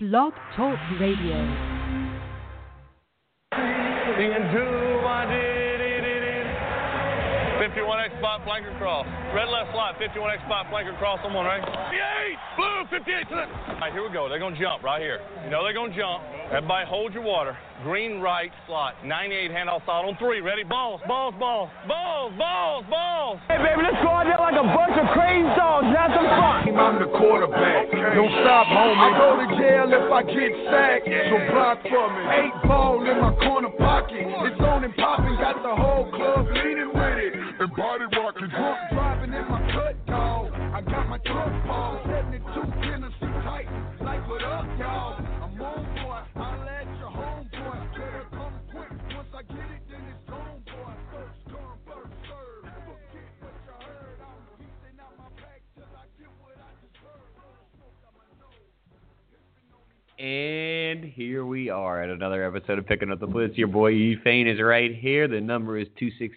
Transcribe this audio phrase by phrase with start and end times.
[0.00, 1.42] Blog Talk Radio.
[7.74, 9.06] 51X spot, flanker cross.
[9.34, 11.20] Red left slot, 51X spot, flanker cross.
[11.22, 11.60] Someone, right?
[11.60, 12.38] 58!
[12.56, 13.44] Blue, 58 to the...
[13.44, 14.28] All right, here we go.
[14.28, 15.20] They're going to jump right here.
[15.44, 16.22] You know they're going to jump.
[16.48, 17.56] Everybody hold your water.
[17.82, 18.94] Green right slot.
[19.04, 20.40] 98 handoff slot on three.
[20.40, 20.64] Ready?
[20.64, 23.38] Balls, balls, balls, balls, balls, balls.
[23.46, 25.86] Hey, baby, let's go out there like a bunch of crazy dogs.
[25.94, 26.74] Have some fun.
[26.74, 27.90] I'm the quarterback.
[27.92, 28.98] Don't stop, homie.
[28.98, 31.06] I go to jail if I get sacked.
[31.06, 32.22] So block for me.
[32.34, 34.26] Eight ball in my corner pocket.
[34.26, 35.36] It's on and popping.
[35.38, 36.77] Got the whole club leaning with it.
[37.60, 38.97] And body rocking.
[60.18, 63.56] And here we are at another episode of Picking Up the Blitz.
[63.56, 65.28] Your boy E Fane is right here.
[65.28, 65.86] The number is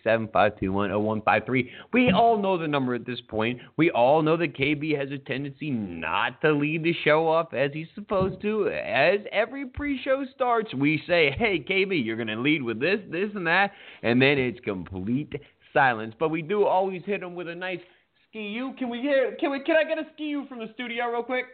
[0.06, 1.68] 267-521-0153.
[1.92, 3.60] We all know the number at this point.
[3.78, 7.72] We all know that KB has a tendency not to lead the show off as
[7.74, 8.68] he's supposed to.
[8.68, 13.32] As every pre-show starts, we say, "Hey KB, you're going to lead with this, this
[13.34, 13.72] and that."
[14.04, 15.34] And then it's complete
[15.74, 16.14] silence.
[16.20, 17.82] But we do always hit him with a nice
[18.30, 18.76] ski you.
[18.78, 21.24] Can we hear can we can I get a ski you from the studio real
[21.24, 21.46] quick?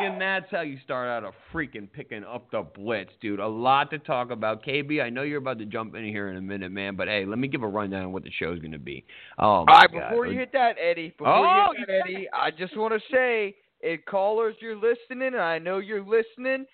[0.00, 3.38] And that's how you start out a freaking picking up the blitz, dude.
[3.38, 4.64] A lot to talk about.
[4.64, 7.26] KB, I know you're about to jump in here in a minute, man, but hey,
[7.26, 9.04] let me give a rundown of what the show's gonna be.
[9.38, 10.08] Oh All right, God.
[10.10, 13.00] before you hit that, Eddie, before Oh, you hit that, Eddie, I just want to
[13.14, 16.64] say, it callers, you're listening, and I know you're listening.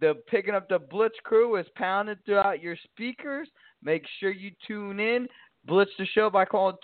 [0.00, 3.48] The picking up the Blitz crew is pounded throughout your speakers.
[3.82, 5.26] Make sure you tune in.
[5.64, 6.76] Blitz the show by calling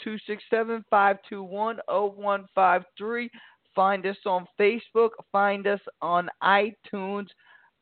[0.53, 3.31] 267-521-0153.
[3.75, 5.11] Find us on Facebook.
[5.31, 7.28] Find us on iTunes.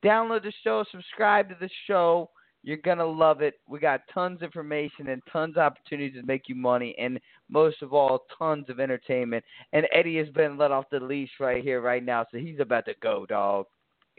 [0.04, 0.84] Download the show.
[0.90, 2.30] Subscribe to the show.
[2.62, 3.54] You're gonna love it.
[3.66, 7.18] We got tons of information and tons of opportunities to make you money, and
[7.48, 9.44] most of all, tons of entertainment.
[9.72, 12.84] And Eddie has been let off the leash right here, right now, so he's about
[12.84, 13.66] to go, dog.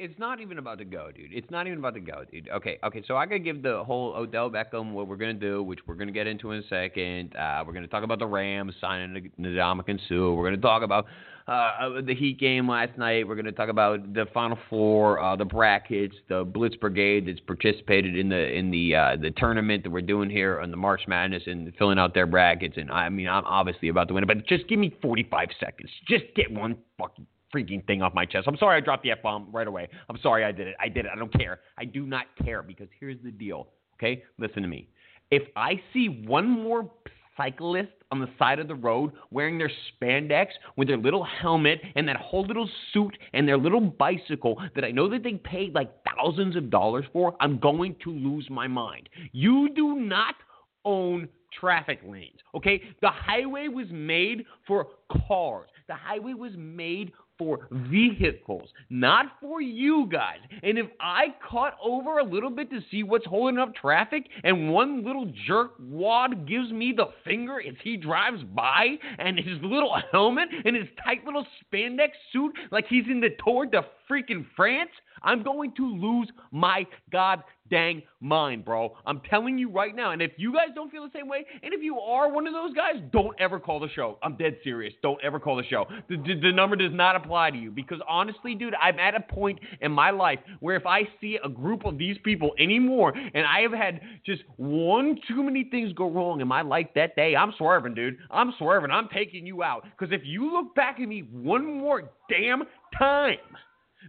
[0.01, 1.31] It's not even about to go, dude.
[1.31, 2.49] It's not even about to go, dude.
[2.49, 3.03] Okay, okay.
[3.07, 6.11] So I gotta give the whole Odell Beckham what we're gonna do, which we're gonna
[6.11, 7.35] get into in a second.
[7.35, 10.33] Uh, we're gonna talk about the Rams signing Ndamukong Suh.
[10.33, 11.05] We're gonna talk about
[11.47, 13.27] uh, the Heat game last night.
[13.27, 18.17] We're gonna talk about the Final Four, uh, the brackets, the Blitz Brigade that's participated
[18.17, 21.43] in the in the uh, the tournament that we're doing here on the March Madness
[21.45, 22.73] and filling out their brackets.
[22.75, 25.91] And I mean, I'm obviously about to win it, but just give me 45 seconds.
[26.07, 28.47] Just get one fucking freaking thing off my chest.
[28.47, 29.87] I'm sorry I dropped the F bomb right away.
[30.09, 30.75] I'm sorry I did it.
[30.79, 31.11] I did it.
[31.13, 31.59] I don't care.
[31.77, 33.67] I do not care because here's the deal.
[33.95, 34.23] Okay?
[34.37, 34.89] Listen to me.
[35.29, 36.89] If I see one more
[37.37, 42.07] cyclist on the side of the road wearing their spandex with their little helmet and
[42.07, 45.91] that whole little suit and their little bicycle that I know that they paid like
[46.03, 49.09] thousands of dollars for, I'm going to lose my mind.
[49.31, 50.35] You do not
[50.83, 52.39] own traffic lanes.
[52.55, 52.81] Okay?
[53.01, 54.87] The highway was made for
[55.27, 55.69] cars.
[55.87, 60.37] The highway was made for vehicles, not for you guys.
[60.61, 64.71] And if I cut over a little bit to see what's holding up traffic and
[64.71, 69.97] one little jerk wad gives me the finger as he drives by and his little
[70.11, 74.91] helmet and his tight little spandex suit like he's in the Tour de freaking France,
[75.21, 78.95] I'm going to lose my god dang mind, bro.
[79.05, 80.11] I'm telling you right now.
[80.11, 82.53] And if you guys don't feel the same way, and if you are one of
[82.53, 84.19] those guys, don't ever call the show.
[84.21, 84.93] I'm dead serious.
[85.01, 85.85] Don't ever call the show.
[86.09, 89.21] The, the, the number does not apply to you because honestly, dude, I'm at a
[89.21, 93.45] point in my life where if I see a group of these people anymore, and
[93.45, 97.35] I have had just one too many things go wrong in my life that day,
[97.35, 98.17] I'm swerving, dude.
[98.29, 98.91] I'm swerving.
[98.91, 99.85] I'm taking you out.
[99.97, 102.63] Because if you look back at me one more damn
[102.97, 103.37] time,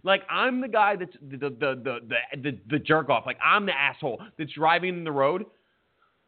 [0.03, 3.25] like I'm the guy that's the the the the, the, the jerk off.
[3.25, 5.45] Like I'm the asshole that's driving in the road.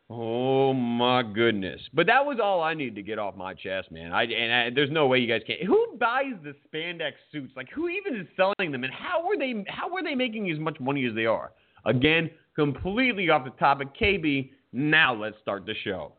[0.08, 1.81] Oh my goodness!
[1.92, 4.12] But that was all I needed to get off my chest, man.
[4.12, 5.64] I and I, there's no way you guys can't.
[5.64, 7.53] Who buys the spandex suits?
[7.56, 8.84] Like who even is selling them?
[8.84, 9.66] And how are they?
[9.68, 11.53] How are they making as much money as they are?
[11.85, 13.88] Again, completely off the topic.
[14.00, 14.52] KB.
[14.73, 16.11] Now let's start the show.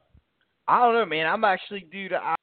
[0.67, 1.27] I don't know, man.
[1.27, 2.13] I'm actually, dude.
[2.13, 2.35] I,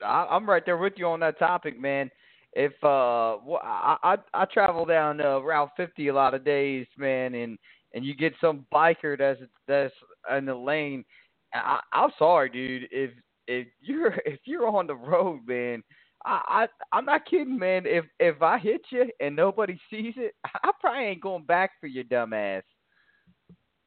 [0.00, 2.08] I I'm right there with you on that topic, man.
[2.54, 7.34] If uh, I I, I travel down uh, Route 50 a lot of days, man,
[7.34, 7.58] and
[7.94, 9.94] and you get some biker that's that's
[10.36, 11.04] in the lane.
[11.52, 12.88] I, I'm sorry, dude.
[12.90, 13.10] If
[13.46, 15.82] if you're if you're on the road, man,
[16.24, 17.84] I, I I'm not kidding, man.
[17.86, 21.86] If if I hit you and nobody sees it, I probably ain't going back for
[21.86, 22.62] your dumb ass.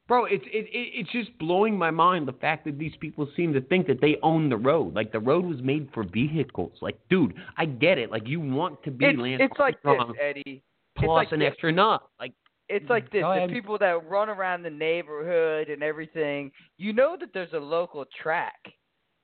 [0.08, 3.52] Bro, it's it, it it's just blowing my mind the fact that these people seem
[3.52, 4.94] to think that they own the road.
[4.94, 6.72] Like the road was made for vehicles.
[6.80, 8.10] Like, dude, I get it.
[8.10, 10.62] Like you want to be It's, Lance it's like this, Eddie.
[10.96, 11.48] plus like an this.
[11.52, 12.02] extra nut.
[12.18, 12.32] Like
[12.70, 13.40] It's like mm-hmm.
[13.40, 16.52] this: the people that run around the neighborhood and everything.
[16.78, 18.58] You know that there's a local track.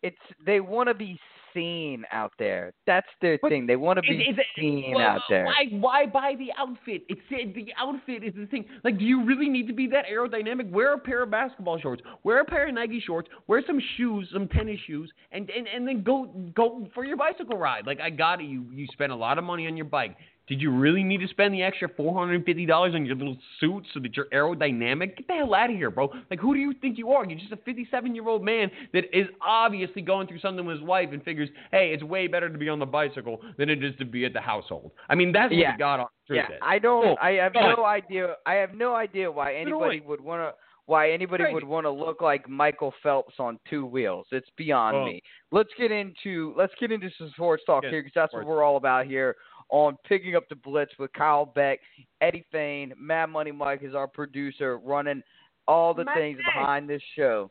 [0.02, 1.18] It's they want to be
[1.54, 2.72] seen out there.
[2.86, 3.66] That's their But thing.
[3.66, 5.44] They want to be Is- is seen well, out there.
[5.46, 7.04] Why why buy the outfit?
[7.08, 8.64] It said the outfit is the thing.
[8.82, 10.70] Like, do you really need to be that aerodynamic?
[10.70, 14.28] Wear a pair of basketball shorts, wear a pair of Nike shorts, wear some shoes,
[14.32, 17.86] some tennis shoes, and and, and then go go for your bicycle ride.
[17.86, 18.44] Like I got it.
[18.44, 20.16] You you spent a lot of money on your bike.
[20.46, 23.16] Did you really need to spend the extra four hundred and fifty dollars on your
[23.16, 25.16] little suit so that you're aerodynamic?
[25.16, 26.12] Get the hell out of here, bro.
[26.30, 27.24] Like who do you think you are?
[27.24, 30.76] You're just a fifty seven year old man that is obviously going through something with
[30.78, 33.82] his wife and figures, hey, it's way better to be on the bicycle than it
[33.82, 34.92] is to be at the household.
[35.08, 35.70] I mean that's Yeah.
[35.70, 36.60] what God honest truth Yeah, is.
[36.62, 37.18] I don't.
[37.22, 38.34] I have no idea.
[38.44, 40.54] I have no idea why anybody would want to.
[40.86, 44.26] Why anybody would want to look like Michael Phelps on two wheels?
[44.32, 45.06] It's beyond Oh.
[45.06, 45.22] me.
[45.50, 48.46] Let's get into let's get into some sports talk here because that's sports.
[48.46, 49.34] what we're all about here
[49.74, 51.80] on picking up the blitz with Kyle Beck,
[52.20, 55.20] Eddie Fain, Mad Money Mike is our producer, running
[55.66, 56.60] all the Mad things Money.
[56.60, 57.50] behind this show.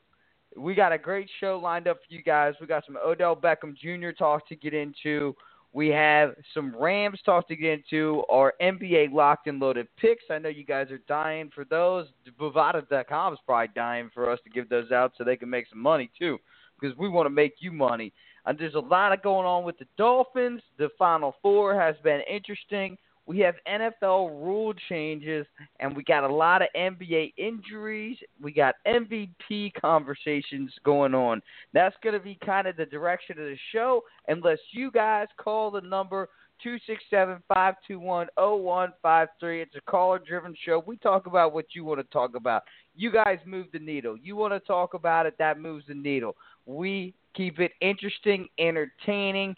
[0.56, 2.54] We got a great show lined up for you guys.
[2.62, 4.12] We got some Odell Beckham Jr.
[4.12, 5.36] talk to get into.
[5.74, 10.24] We have some Rams talk to get into, our NBA locked and loaded picks.
[10.32, 12.08] I know you guys are dying for those.
[12.40, 15.82] Bovada.com is probably dying for us to give those out so they can make some
[15.82, 16.38] money too,
[16.80, 18.14] because we want to make you money.
[18.58, 20.62] There's a lot of going on with the Dolphins.
[20.78, 22.98] The Final Four has been interesting.
[23.26, 25.48] We have NFL rule changes,
[25.80, 28.18] and we got a lot of NBA injuries.
[28.42, 31.42] We got MVP conversations going on.
[31.74, 35.72] That's going to be kind of the direction of the show, unless you guys call
[35.72, 36.28] the number
[36.66, 38.28] 267-521-0153.
[39.42, 40.84] It's a caller-driven show.
[40.86, 42.64] We talk about what you want to talk about.
[42.94, 44.18] You guys move the needle.
[44.18, 46.36] You want to talk about it, that moves the needle.
[46.66, 49.56] We keep it interesting, entertaining,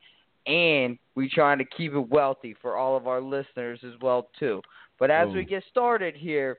[0.48, 4.62] and we trying to keep it wealthy for all of our listeners as well too.
[5.00, 6.57] But as we get started here,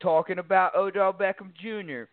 [0.00, 2.04] talking about Odell Beckham Jr.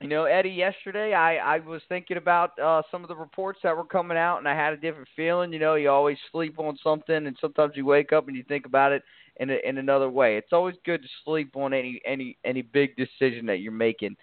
[0.00, 3.76] You know, Eddie, yesterday I, I was thinking about uh, some of the reports that
[3.76, 5.52] were coming out, and I had a different feeling.
[5.52, 8.64] You know, you always sleep on something, and sometimes you wake up and you think
[8.64, 9.02] about it
[9.38, 10.36] in a, in another way.
[10.36, 14.16] It's always good to sleep on any any any big decision that you're making.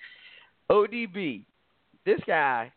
[0.71, 1.45] ODB,
[2.05, 2.71] this guy,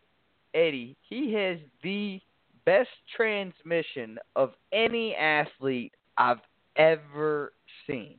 [0.55, 2.21] Eddie, he has the
[2.65, 6.41] best transmission of any athlete I've
[6.77, 7.53] ever
[7.87, 8.19] seen.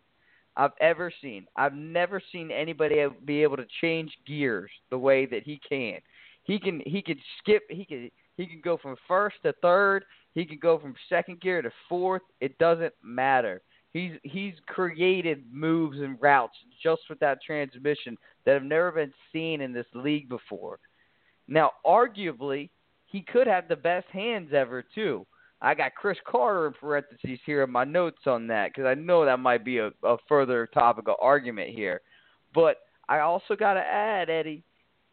[0.55, 1.45] I've ever seen.
[1.55, 5.99] I've never seen anybody be able to change gears the way that he can.
[6.43, 10.03] He can he can skip he can he can go from first to third,
[10.33, 12.23] he can go from second gear to fourth.
[12.41, 13.61] It doesn't matter.
[13.91, 19.61] He's he's created moves and routes just with that transmission that have never been seen
[19.61, 20.79] in this league before.
[21.49, 22.69] Now, arguably,
[23.07, 25.25] he could have the best hands ever too.
[25.61, 29.25] I got Cris Carter in parentheses here in my notes on that because I know
[29.25, 32.01] that might be a, a further topic of argument here.
[32.53, 32.77] But
[33.09, 34.63] I also got to add, Eddie,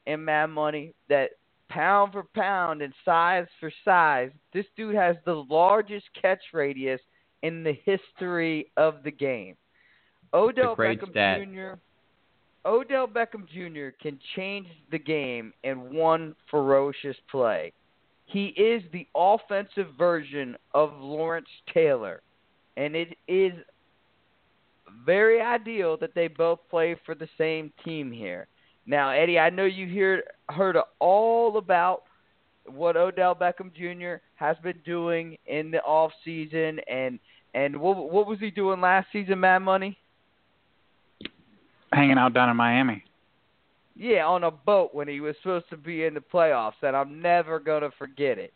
[0.06, 1.30] and Mad Money, that
[1.68, 7.00] pound for pound and size for size, this dude has the largest catch radius
[7.42, 9.56] in the history of the game.
[10.32, 11.40] Odell Beckham stat.
[11.42, 11.78] Jr.
[12.66, 13.96] Odell Beckham Jr.
[14.02, 17.72] can change the game in one ferocious play.
[18.26, 22.22] He is the offensive version of Lawrence Taylor,
[22.76, 23.52] and it is
[25.04, 28.48] very ideal that they both play for the same team here.
[28.84, 32.02] Now, Eddie, I know you hear, heard all about
[32.66, 34.20] what Odell Beckham Jr.
[34.34, 37.20] has been doing in the off season, and
[37.54, 39.96] and what what was he doing last season, Mad Money?
[41.92, 43.04] Hanging out down in Miami.
[43.94, 47.22] Yeah, on a boat when he was supposed to be in the playoffs, and I'm
[47.22, 48.52] never gonna forget it.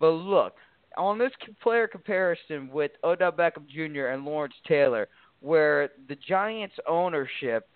[0.00, 0.54] But look,
[0.96, 1.32] on this
[1.62, 4.06] player comparison with Odell Beckham Jr.
[4.06, 5.08] and Lawrence Taylor,
[5.40, 7.68] where the Giants ownership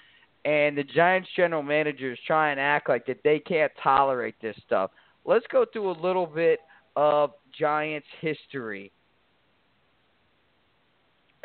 [0.44, 4.90] and the Giants general managers try and act like that they can't tolerate this stuff.
[5.24, 6.60] Let's go through a little bit
[6.96, 8.92] of Giants history.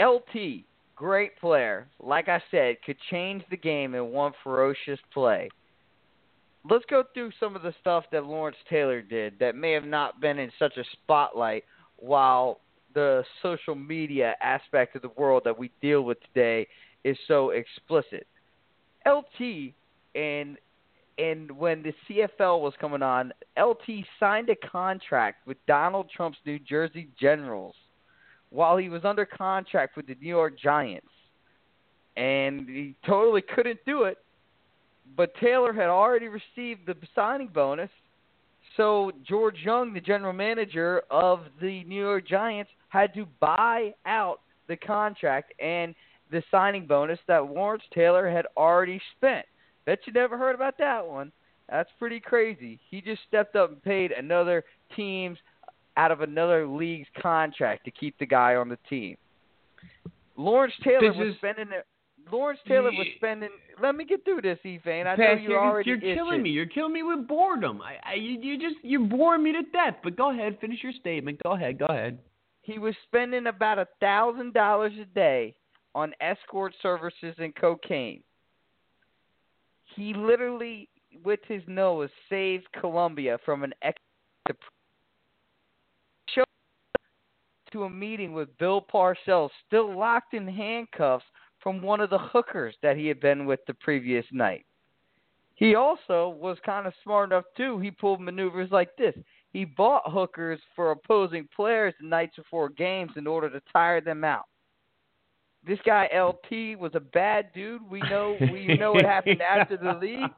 [0.02, 0.66] LT,
[1.00, 1.88] great player.
[2.04, 5.50] Like I said, could change the game in one ferocious play.
[6.70, 10.20] Let's go through some of the stuff that Lawrence Taylor did that may have not
[10.20, 11.64] been in such a spotlight
[11.96, 12.60] while
[12.94, 16.68] the social media aspect of the world that we deal with today
[17.06, 18.28] is so explicit.
[19.08, 19.74] LT
[20.16, 20.58] and
[21.18, 26.60] and when the CFL was coming on, LT signed a contract with Donald Trump's New
[26.60, 27.76] Jersey Generals
[28.50, 31.08] while he was under contract with the New York Giants.
[32.18, 34.18] And he totally couldn't do it.
[35.16, 37.90] But Taylor had already received the signing bonus.
[38.78, 44.42] So George Young, the general manager of the New York Giants, had to buy out
[44.68, 45.96] the contract and
[46.32, 49.46] the signing bonus that Lawrence Taylor had already spent.
[49.86, 51.32] Bet you never heard about that one.
[51.70, 52.80] That's pretty crazy.
[52.90, 54.64] He just stepped up and paid another
[54.96, 55.38] team's
[55.98, 59.18] out of another league's contract to keep the guy on the team.
[60.38, 61.68] Lawrence Taylor This was is- spending.
[62.32, 63.50] Lawrence Taylor was spending.
[63.82, 65.08] Let me get through this, Efane.
[65.08, 66.52] I know Pat, you're you're, already you're killing me.
[66.52, 67.82] You're killing me with boredom.
[67.82, 69.96] I, I you, you just you're boring me to death.
[70.04, 71.42] But go ahead, finish your statement.
[71.44, 72.20] Go ahead, go ahead.
[72.62, 75.56] He was spending about a thousand dollars a day
[75.96, 78.22] on escort services and cocaine.
[79.96, 80.88] He literally,
[81.26, 83.98] with his nose, saved Colombia from an ex
[87.72, 91.26] to a meeting with Bill Parcells, still locked in handcuffs
[91.62, 94.66] from one of the hookers that he had been with the previous night.
[95.56, 97.80] He also was kind of smart enough too.
[97.80, 99.14] He pulled maneuvers like this.
[99.52, 104.24] He bought hookers for opposing players the nights before games in order to tire them
[104.24, 104.46] out.
[105.68, 107.82] This guy LT was a bad dude.
[107.90, 110.32] We know we know what happened after the league.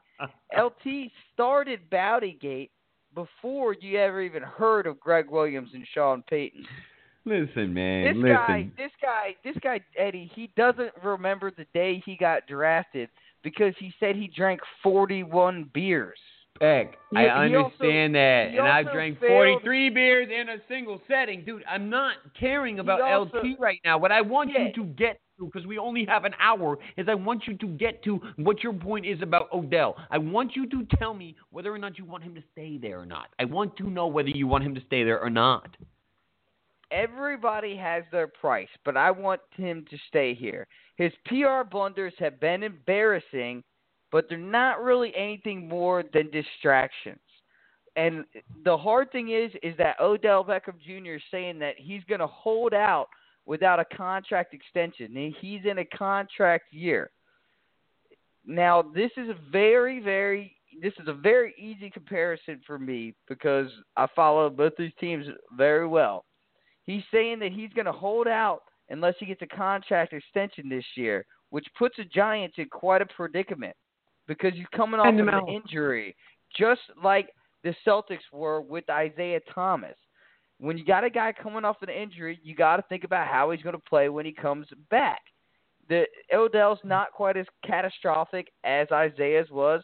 [0.57, 2.71] LT started Bountygate
[3.13, 6.65] before you ever even heard of Gregg Williams and Sean Payton.
[7.25, 8.06] Listen, man.
[8.06, 8.34] This listen.
[8.36, 13.10] guy, this guy, this guy Eddie, he doesn't remember the day he got drafted
[13.44, 16.18] because he said he drank 41 beers.
[16.60, 20.60] Beck, He- I he also- understand that, and I've drank failed- 43 beers in a
[20.68, 21.63] single setting, dude.
[21.68, 23.98] I'm not caring about also- LT right now.
[23.98, 24.66] What I want Yeah.
[24.68, 27.68] you to get to, because we only have an hour, is I want you to
[27.68, 29.98] get to what your point is about Odell.
[30.12, 33.00] I want you to tell me whether or not you want him to stay there
[33.00, 33.30] or not.
[33.40, 35.75] I want to know whether you want him to stay there or not.
[36.91, 40.67] Everybody has their price, but I want him to stay here.
[40.98, 43.63] His PR blunders have been embarrassing,
[44.12, 47.19] but they're not really anything more than distractions.
[47.95, 48.25] And
[48.63, 51.15] the hard thing is, is that Odell Beckham Jr.
[51.15, 53.07] is saying that he's going to hold out
[53.45, 55.33] without a contract extension.
[55.39, 57.10] He's in a contract year.
[58.45, 63.67] Now, this is a very, very, this is a very easy comparison for me because
[63.98, 66.25] I follow both these teams very well.
[66.85, 70.85] He's saying that he's going to hold out unless he gets a contract extension this
[70.95, 73.75] year, which puts the Giants in quite a predicament
[74.27, 75.50] because he's coming off of an out.
[75.50, 76.15] injury,
[76.57, 77.29] just like
[77.63, 79.95] the Celtics were with Isaiah Thomas.
[80.59, 83.51] When you got a guy coming off an injury, you got to think about how
[83.51, 85.21] he's going to play when he comes back.
[85.89, 89.81] The Odell's not quite as catastrophic as Isaiah's was,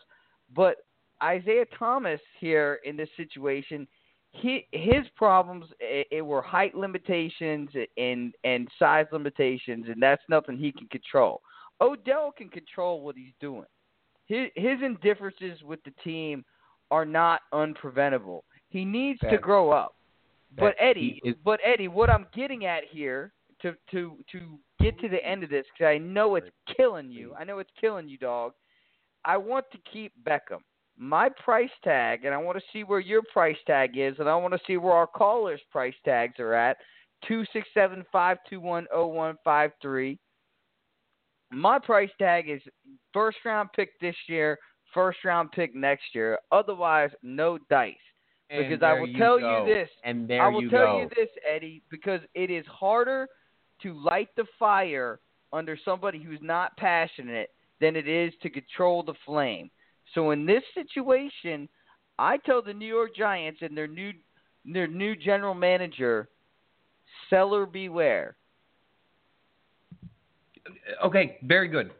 [0.55, 0.77] but
[1.21, 3.87] Isaiah Thomas here in this situation,
[4.41, 10.57] he his problems it, it were height limitations and and size limitations, and that's nothing
[10.57, 11.41] he can control.
[11.81, 13.65] Odell can control what he's doing.
[14.25, 16.43] His his indifferences with the team
[16.91, 18.41] are not unpreventable.
[18.69, 19.95] He needs to grow up.
[20.55, 25.09] But Eddie, is- but Eddie, what I'm getting at here to to to get to
[25.09, 27.33] the end of this because I know it's killing you.
[27.39, 28.53] I know it's killing you, dog.
[29.25, 30.61] I want to keep Beckham.
[30.97, 34.35] My price tag, and I want to see where your price tag is, and I
[34.35, 36.77] want to see where our callers' price tags are at.
[37.27, 40.19] Two six seven five two one zero one five three.
[41.51, 42.61] My price tag is
[43.13, 44.57] first round pick this year,
[44.93, 46.39] first round pick next year.
[46.51, 47.95] Otherwise, no dice.
[48.49, 49.65] And Because I will you tell go.
[49.65, 49.89] you this.
[50.03, 51.01] And there I will you tell go.
[51.01, 53.27] you this, Eddie, because it is harder
[53.83, 55.19] to light the fire
[55.53, 57.49] under somebody who's not passionate
[57.79, 59.69] than it is to control the flame.
[60.13, 61.67] So in this situation,
[62.19, 64.13] I tell the New York Giants and their new
[64.65, 66.27] their new general manager,
[67.29, 68.35] seller beware.
[71.03, 71.91] Okay, very good,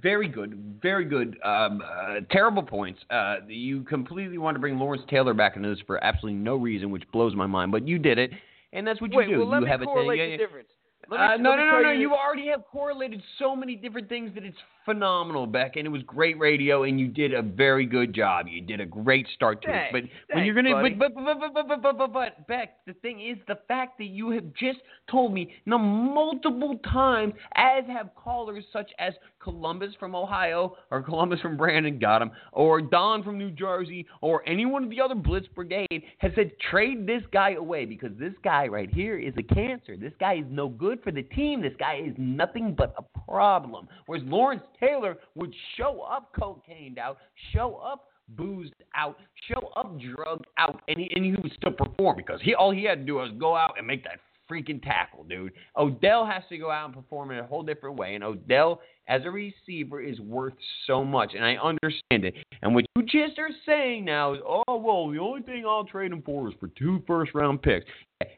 [0.00, 1.36] very good, very good.
[1.44, 3.00] Um, uh, terrible points.
[3.10, 6.90] Uh, you completely want to bring Lawrence Taylor back into this for absolutely no reason,
[6.90, 7.72] which blows my mind.
[7.72, 8.30] But you did it,
[8.72, 9.38] and that's what you Wait, do.
[9.38, 10.68] well let you me have correlate a the difference.
[11.10, 11.92] Let me, uh, no, no, no, no.
[11.92, 14.56] you You already have correlated so many different things that it's
[14.86, 18.46] phenomenal, Beck, and it was great radio, and you did a very good job.
[18.48, 20.10] You did a great start to Thanks, it.
[20.28, 23.20] But when you're gonna, but, but, but, but, but, but, but, but, Beck, the thing
[23.20, 24.78] is, the fact that you have just
[25.10, 31.40] told me now multiple times, as have callers such as Columbus from Ohio or Columbus
[31.40, 35.14] from Brandon got him, or Don from New Jersey, or any one of the other
[35.14, 39.42] Blitz Brigade has said trade this guy away because this guy right here is a
[39.42, 39.96] cancer.
[39.96, 41.62] This guy is no good for the team.
[41.62, 43.88] This guy is nothing but a problem.
[44.06, 47.18] Whereas Lawrence Taylor would show up cocained out,
[47.52, 49.16] show up boozed out,
[49.48, 52.84] show up drugged out, and he, and he would still perform because he all he
[52.84, 54.18] had to do was go out and make that
[54.50, 55.52] freaking tackle, dude.
[55.76, 59.22] Odell has to go out and perform in a whole different way, and Odell as
[59.24, 60.54] a receiver is worth
[60.86, 62.34] so much, and I understand it.
[62.62, 66.12] And what you just are saying now is, oh well, the only thing I'll trade
[66.12, 67.86] him for is for two first round picks,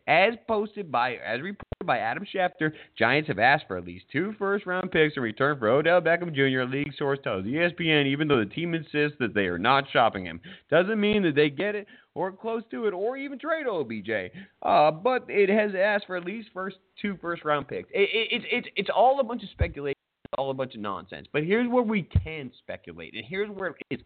[0.07, 4.33] as posted by, as reported by Adam Schefter, Giants have asked for at least two
[4.39, 8.29] first round picks in return for Odell Beckham Jr., a league source tells ESPN, even
[8.29, 10.41] though the team insists that they are not shopping him.
[10.71, 14.31] Doesn't mean that they get it or close to it or even trade OBJ.
[14.63, 17.89] Uh, but it has asked for at least first two first round picks.
[17.93, 19.97] It, it, it's, it's, it's all a bunch of speculation,
[20.37, 21.27] all a bunch of nonsense.
[21.33, 24.03] But here's where we can speculate, and here's where it's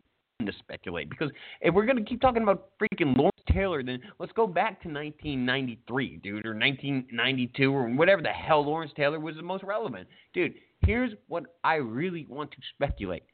[0.46, 4.32] to speculate because if we're going to keep talking about freaking Lawrence Taylor, then let's
[4.32, 9.42] go back to 1993, dude, or 1992, or whatever the hell Lawrence Taylor was the
[9.42, 10.08] most relevant.
[10.32, 13.24] Dude, here's what I really want to speculate.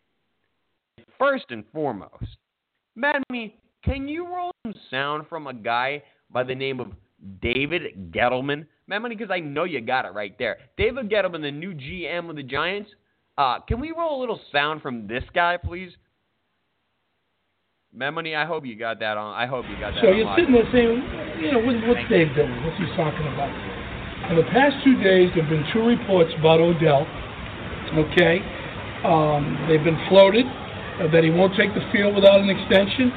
[1.19, 2.37] First and foremost,
[3.31, 6.89] Me, can you roll some sound from a guy by the name of
[7.41, 8.67] David Gettleman?
[8.87, 10.59] Money, because I know you got it right there.
[10.77, 12.91] David Gettleman, the new GM of the Giants.
[13.37, 15.93] Uh, can we roll a little sound from this guy, please?
[17.99, 19.35] Memony, I hope you got that on.
[19.35, 20.07] I hope you got that.
[20.07, 20.07] On.
[20.07, 21.03] So you're sitting there saying,
[21.43, 22.55] you know, what, what's Dave doing?
[22.63, 23.51] What's he talking about?
[24.31, 27.03] In the past two days, there have been two reports about Odell.
[27.99, 28.39] Okay,
[29.03, 33.11] um, they've been floated uh, that he won't take the field without an extension,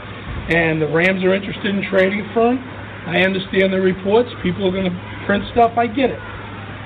[0.50, 2.58] and the Rams are interested in trading for him.
[3.06, 4.34] I understand the reports.
[4.42, 4.98] People are going to
[5.30, 5.78] print stuff.
[5.78, 6.22] I get it,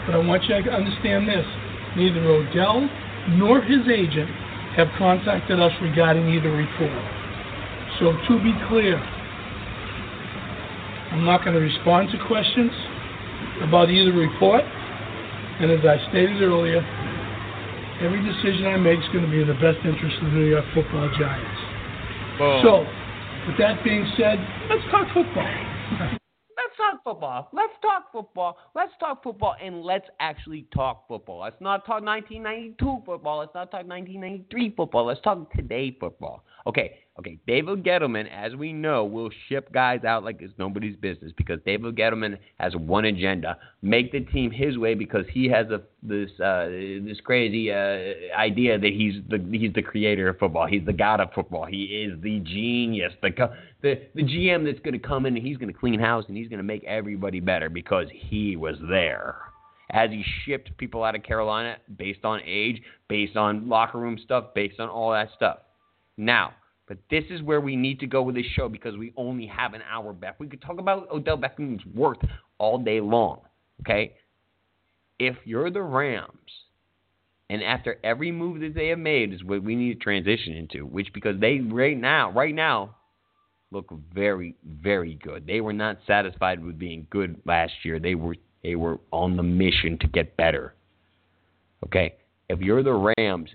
[0.04, 1.48] but I want you to understand this:
[1.96, 2.90] neither Odell
[3.40, 4.28] nor his agent
[4.75, 7.14] have contacted us regarding either report.
[8.00, 9.00] So to be clear,
[11.16, 12.72] I'm not going to respond to questions
[13.64, 14.64] about either report.
[14.64, 16.84] And as I stated earlier,
[18.04, 20.52] every decision I make is going to be in the best interest of the New
[20.52, 21.62] York Football Giants.
[22.38, 22.60] Boom.
[22.68, 22.84] So,
[23.48, 25.48] with that being said, let's talk football.
[26.60, 27.48] let's talk football.
[27.54, 28.58] Let's talk football.
[28.75, 31.40] Let's talk football, and let's actually talk football.
[31.40, 33.40] Let's not talk 1992 football.
[33.40, 35.06] Let's not talk 1993 football.
[35.06, 36.44] Let's talk today football.
[36.68, 41.31] Okay, Okay, David Gettleman, as we know, will ship guys out like it's nobody's business
[41.38, 45.81] because David Gettleman has one agenda: make the team his way because he has a
[46.03, 50.86] this uh, this crazy uh, idea that he's the he's the creator of football, he's
[50.86, 53.30] the god of football, he is the genius, the
[53.82, 56.36] the the GM that's going to come in and he's going to clean house and
[56.36, 59.38] he's going to make everybody better because he was there.
[59.91, 64.54] As he shipped people out of Carolina based on age, based on locker room stuff,
[64.54, 65.60] based on all that stuff.
[66.17, 66.54] Now
[66.88, 69.74] but this is where we need to go with this show because we only have
[69.74, 70.39] an hour back.
[70.39, 72.19] We could talk about Odell Beckham's worth
[72.58, 73.41] all day long.
[73.82, 74.13] Okay?
[75.17, 76.32] If you're the Rams,
[77.50, 80.86] and after every move that they have made is what we need to transition into,
[80.86, 82.95] which because they right now, right now,
[83.71, 85.45] look very, very good.
[85.45, 88.00] They were not satisfied with being good last year.
[88.00, 90.74] They were they were on the mission to get better.
[91.86, 92.15] Okay?
[92.50, 93.50] If you're the Rams,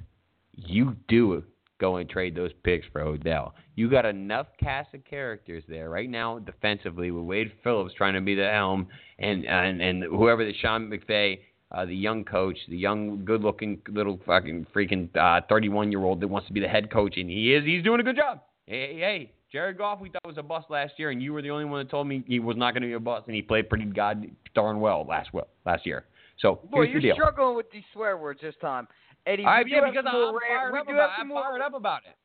[0.54, 1.42] you do
[1.80, 3.54] go and trade those picks for Odell.
[3.74, 8.20] You got enough cast of characters there right now defensively with Wade Phillips trying to
[8.20, 8.86] be the helm
[9.18, 11.40] and and and whoever the Sean McVay,
[11.72, 16.52] uh, the young coach, the young good-looking little fucking freaking 31-year-old uh, that wants to
[16.52, 17.64] be the head coach, and he is.
[17.64, 18.42] He's doing a good job.
[18.66, 21.50] Hey, hey, Jared Goff, we thought was a bust last year, and you were the
[21.50, 23.42] only one that told me he was not going to be a bust, and he
[23.42, 26.04] played pretty god darn well last well last year.
[26.38, 27.14] So Boy, you're deal.
[27.14, 28.88] struggling with these swear words this time.
[29.26, 32.16] Eddie, I do because I'm fired, up about, I'm fired up about it.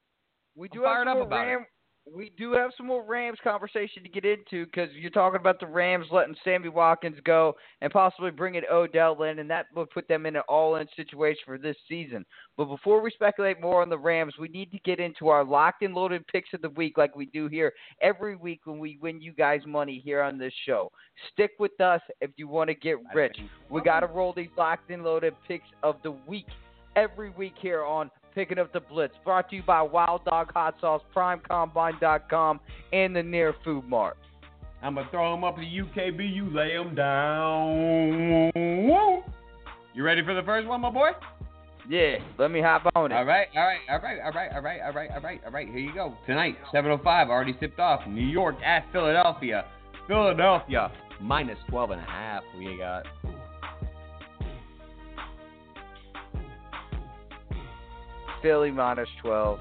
[0.56, 1.66] We do I'm have some more Ram,
[2.14, 5.66] we do have some more Rams conversation to get into because you're talking about the
[5.66, 10.26] Rams letting Sammy Watkins go and possibly bringing Odell in, and that would put them
[10.26, 12.24] in an all-in situation for this season.
[12.58, 15.82] But before we speculate more on the Rams, we need to get into our locked
[15.82, 19.20] and loaded picks of the week, like we do here every week when we win
[19.20, 20.92] you guys money here on this show.
[21.34, 23.38] Stick with us if you want to get rich.
[23.70, 26.46] We got to roll these locked and loaded picks of the week
[26.96, 29.16] every week here on Picking Up the Blitz.
[29.24, 32.60] Brought to you by Wild Dog Hot Sauce, PrimeCombine.com,
[32.92, 34.18] and the Near Food Mart.
[34.82, 36.34] I'm going to throw them up to the UKB.
[36.34, 38.52] You lay them down.
[39.94, 41.12] You ready for the first one, my boy?
[41.88, 43.16] Yeah, let me hop on it.
[43.16, 45.52] All right, all right, all right, all right, all right, all right, all right, all
[45.52, 45.68] right.
[45.68, 46.18] Here you go.
[46.26, 48.08] Tonight, 7:05, already tipped off.
[48.08, 49.66] New York at Philadelphia.
[50.08, 52.44] Philadelphia minus 12 and a half.
[52.58, 53.06] We got.
[58.46, 59.60] Philly minus 12.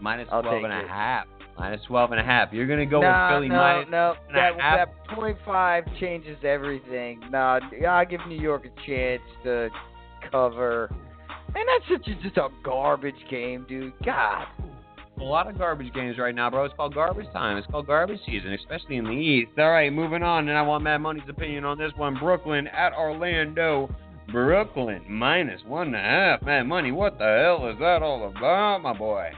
[0.00, 1.26] Minus I'll 12 and a half.
[1.58, 2.52] Minus 12 and a half.
[2.52, 4.88] You're going to go no, with Philly no, minus no, and that, a half?
[4.88, 7.20] that point five changes everything.
[7.28, 7.58] No,
[7.88, 9.68] I give New York a chance to
[10.30, 10.94] cover.
[11.52, 13.94] Man, that's such a, just a garbage game, dude.
[14.04, 14.46] God.
[15.18, 16.64] A lot of garbage games right now, bro.
[16.66, 17.56] It's called garbage time.
[17.56, 19.50] It's called garbage season, especially in the East.
[19.58, 20.48] All right, moving on.
[20.48, 22.16] And I want Mad Money's opinion on this one.
[22.16, 23.92] Brooklyn at Orlando.
[24.32, 26.42] Brooklyn minus one and a half.
[26.42, 29.30] Man, money, what the hell is that all about, my boy?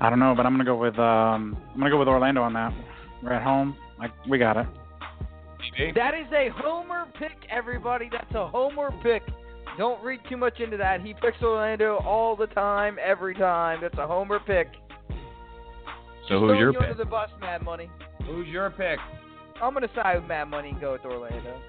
[0.00, 2.54] I don't know, but I'm gonna go with um, I'm gonna go with Orlando on
[2.54, 2.72] that.
[3.22, 3.76] We're at home.
[3.98, 4.66] Like we got it.
[5.94, 8.08] That is a homer pick, everybody.
[8.10, 9.22] That's a homer pick.
[9.78, 11.00] Don't read too much into that.
[11.00, 13.80] He picks Orlando all the time, every time.
[13.82, 14.68] That's a homer pick.
[16.28, 16.90] So who's throwing your you pick?
[16.90, 17.90] under the bus, Mad Money.
[18.26, 18.98] Who's your pick?
[19.62, 21.60] I'm gonna side with Mad Money and go with Orlando.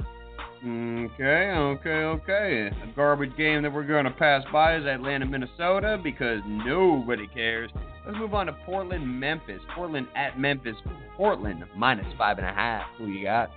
[0.63, 2.69] Okay, okay, okay.
[2.83, 7.71] A garbage game that we're going to pass by is Atlanta, Minnesota, because nobody cares.
[8.05, 9.59] Let's move on to Portland, Memphis.
[9.73, 10.75] Portland at Memphis.
[11.17, 12.85] Portland minus five and a half.
[12.99, 13.49] Who you got?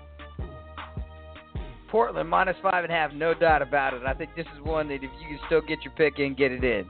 [1.91, 4.03] Portland minus five and a half, no doubt about it.
[4.05, 6.53] I think this is one that if you can still get your pick in, get
[6.53, 6.89] it in.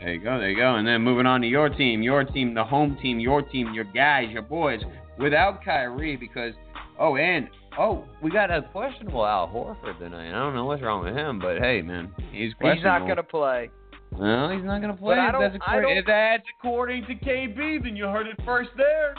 [0.00, 0.74] There you go, there you go.
[0.74, 3.84] And then moving on to your team, your team, the home team, your team, your
[3.84, 4.80] guys, your boys,
[5.18, 6.52] without Kyrie, because
[6.98, 10.28] oh, and oh, we got a questionable Al Horford tonight.
[10.28, 12.74] I don't know what's wrong with him, but hey, man, he's questionable.
[12.74, 13.70] He's not gonna play.
[14.12, 15.16] Well, he's not gonna play.
[15.16, 19.14] But If that's, according, if that's according to KB, then you heard it first there.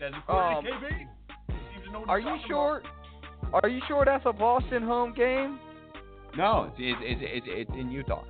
[0.00, 2.02] That's according Um, to KB.
[2.04, 2.82] To Are you sure?
[3.52, 5.58] Are you sure that's a Boston home game?
[6.36, 8.22] No, it's it's, it's it's it's in Utah.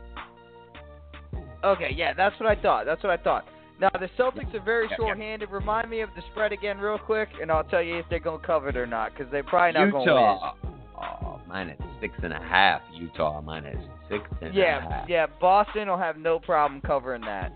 [1.64, 2.86] Okay, yeah, that's what I thought.
[2.86, 3.44] That's what I thought.
[3.80, 4.96] Now the Celtics are very Yeah, yeah.
[4.96, 5.50] short-handed.
[5.50, 8.38] Remind me of the spread again, real quick, and I'll tell you if they're gonna
[8.38, 10.14] cover it or not, because they're probably not gonna win.
[10.14, 10.54] Utah.
[10.98, 12.80] Oh, minus six and a half.
[12.94, 13.76] Utah minus
[14.08, 14.52] six and win.
[14.52, 15.08] a Yeah, half.
[15.08, 15.26] yeah.
[15.40, 17.52] Boston will have no problem covering that.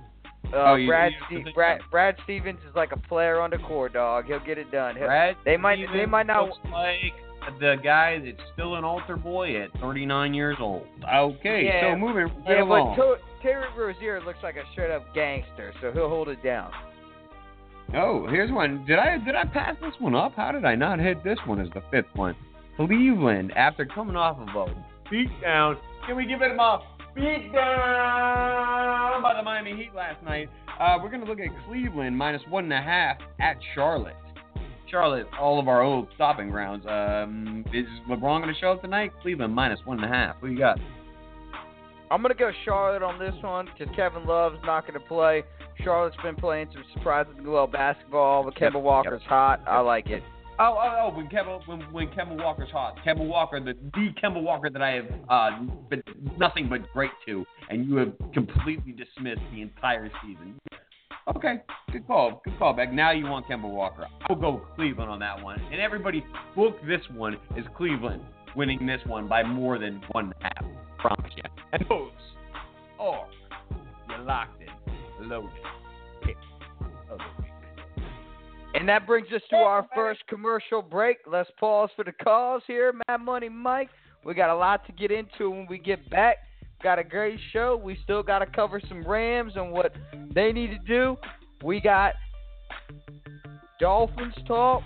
[0.53, 1.81] Uh, Oh, you- Brad, you Ste- Brad.
[1.91, 4.27] Brad Stevens is like a player on the court, dog.
[4.27, 4.97] He'll get it done.
[4.97, 6.49] He'll- Brad they might, they might not.
[6.49, 7.15] looks like
[7.59, 10.87] the guy that's still an altar boy at 39 years old.
[11.13, 12.97] Okay, Yeah, so moving right Yeah, along.
[12.97, 16.71] but to- Terry Rozier looks like a straight-up gangster, so he'll hold it down.
[17.95, 18.85] Oh, here's one.
[18.87, 20.35] Did I did I pass this one up?
[20.37, 22.37] How did I not hit this one as the fifth one?
[22.77, 24.75] Cleveland, after coming off of a
[25.11, 25.77] beat down,
[26.07, 26.81] can we give it him a
[27.15, 30.49] beat down by the Miami Heat last night?
[30.79, 34.15] Uh, we're gonna look at Cleveland minus one and a half at Charlotte.
[34.91, 36.85] Charlotte, all of our old stopping grounds.
[36.87, 39.13] Um, is LeBron gonna show up tonight?
[39.23, 40.37] Cleveland minus one and a half.
[40.41, 40.79] Who you got?
[42.11, 45.45] I'm gonna go Charlotte on this one because Kevin Love's not gonna play.
[45.85, 49.63] Charlotte's been playing some surprisingly well basketball, but Kemba Yep, Walker's hot.
[49.67, 50.23] I like it.
[50.59, 51.17] Oh, oh, oh!
[51.17, 54.91] When Kemba, when, when Kemba Walker's hot, Kemba Walker, the the Kemba Walker that I
[54.91, 55.51] have uh,
[55.89, 56.03] been
[56.37, 60.61] nothing but great to, and you have completely dismissed the entire season.
[61.29, 61.61] Okay,
[61.93, 62.93] good call, good call back.
[62.93, 64.07] Now you want Kemba Walker.
[64.29, 66.25] I'll go Cleveland on that one, and everybody
[66.57, 68.23] book this one as Cleveland
[68.57, 70.65] winning this one by more than one half.
[70.99, 71.43] Promise you.
[71.73, 72.11] And those
[72.99, 73.27] are
[74.09, 75.51] you locked in, loaded.
[76.23, 76.37] pick
[77.11, 77.53] of the week.
[78.75, 81.19] And that brings us to our first commercial break.
[81.27, 82.93] Let's pause for the calls here.
[83.09, 83.89] Mad Money Mike.
[84.25, 86.39] We got a lot to get into when we get back.
[86.83, 87.81] Got a great show.
[87.83, 89.93] We still got to cover some Rams and what
[90.35, 91.17] they need to do.
[91.65, 92.15] We got
[93.81, 94.83] Dolphins talk,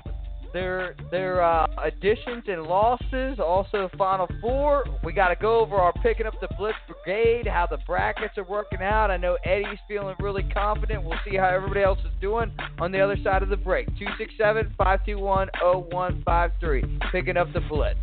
[0.53, 4.85] their their uh, additions and losses, also Final Four.
[5.03, 8.45] We got to go over our picking up the Blitz Brigade, how the brackets are
[8.45, 9.11] working out.
[9.11, 11.03] I know Eddie's feeling really confident.
[11.03, 13.87] We'll see how everybody else is doing on the other side of the break.
[13.99, 16.99] 267 521 0153.
[17.13, 17.99] Picking up the Blitz.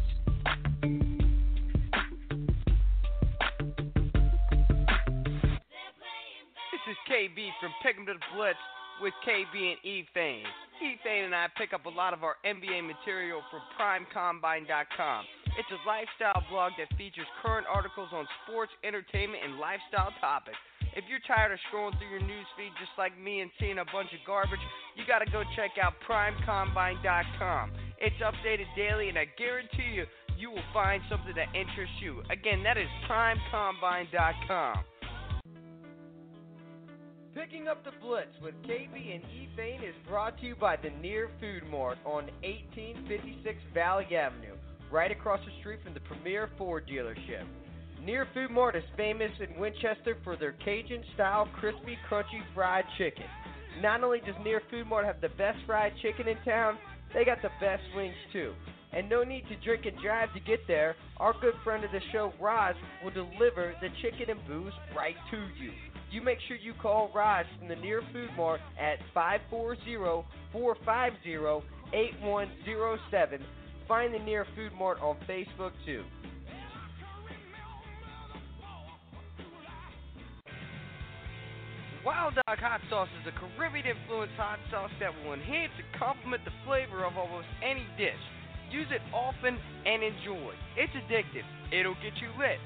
[7.12, 8.58] KB from Pick 'em to the Blitz
[9.02, 10.47] with KB and E-Fane.
[10.80, 15.26] E-Fane and I pick up a lot of our NBA material from PrimeCombine.com.
[15.60, 20.58] It's a lifestyle blog that features current articles on sports, entertainment, and lifestyle topics.
[20.95, 23.86] If you're tired of scrolling through your news feed just like me and seeing a
[23.91, 24.63] bunch of garbage,
[24.95, 27.74] you gotta go check out PrimeCombine.com.
[28.00, 32.24] It's updated daily, and I guarantee you, you will find something that interests you.
[32.30, 34.86] Again, that is PrimeCombine.com.
[37.34, 41.30] Picking up the Blitz with KB and E-Fane is brought to you by the Near
[41.39, 44.56] Food Mart on 1856 Valley Avenue,
[44.91, 47.46] right across the street from the Premier Ford dealership.
[48.04, 53.24] Near Food Mart is famous in Winchester for their Cajun style crispy, crunchy fried chicken.
[53.82, 56.78] Not only does Near Food Mart have the best fried chicken in town,
[57.13, 58.52] they got the best wings too.
[58.91, 60.98] And no need to drink and drive to get there.
[61.15, 65.38] Our good friend of the show, Roz, will deliver the chicken and booze right to
[65.63, 65.72] you.
[66.12, 70.24] You make sure you call Roz from the Near Food Mart at 540-450-8107.
[73.88, 76.04] Find the Near Food Mart on Facebook too.
[82.04, 86.43] Wild Dog Hot Sauce is a Caribbean influenced hot sauce that will enhance and complement
[86.43, 88.17] the flavor of almost any dish.
[88.71, 90.52] Use it often and enjoy.
[90.76, 91.45] It's addictive.
[91.71, 92.58] It'll get you lit.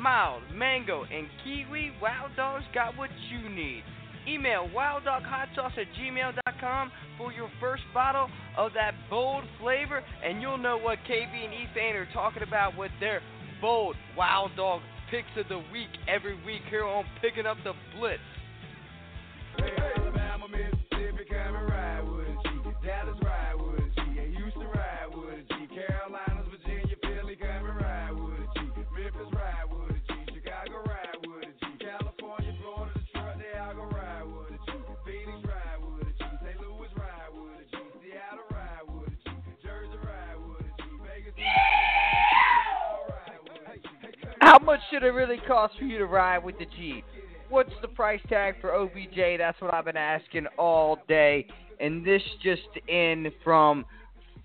[0.00, 3.82] Mild, mango, and kiwi, Wild Dog's got what you need.
[4.28, 10.76] Email wilddoghotsauce at gmail.com for your first bottle of that bold flavor, and you'll know
[10.76, 13.20] what KB and E-Fane are talking about with their
[13.60, 18.20] bold Wild Dog picks of the week every week here on Picking Up the Blitz.
[44.48, 47.04] How much should it really cost for you to ride with the Jeep?
[47.50, 49.36] What's the price tag for OBJ?
[49.36, 51.46] That's what I've been asking all day.
[51.80, 53.84] And this just in from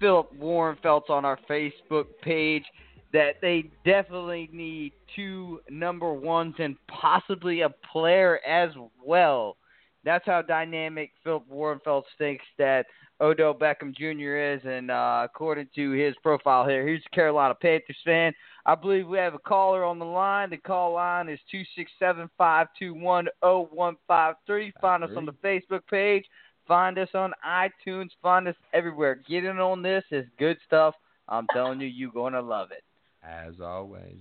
[0.02, 2.66] Philip Warrenfeltz on our Facebook page
[3.14, 9.56] that they definitely need two number ones and possibly a player as well.
[10.04, 12.88] That's how dynamic Philip Warrenfeltz thinks that
[13.22, 14.36] Odell Beckham Jr.
[14.36, 18.34] is, and uh, according to his profile here, he's a Carolina Panthers fan.
[18.66, 20.50] I believe we have a caller on the line.
[20.50, 24.72] The call line is two six seven five two one zero one five three.
[24.80, 26.26] Find us on the Facebook page.
[26.66, 28.10] Find us on iTunes.
[28.22, 29.20] Find us everywhere.
[29.28, 30.04] Get in on this.
[30.12, 30.96] It's good stuff.
[31.28, 32.84] I'm telling you, you're going to love it.
[33.22, 34.16] As always.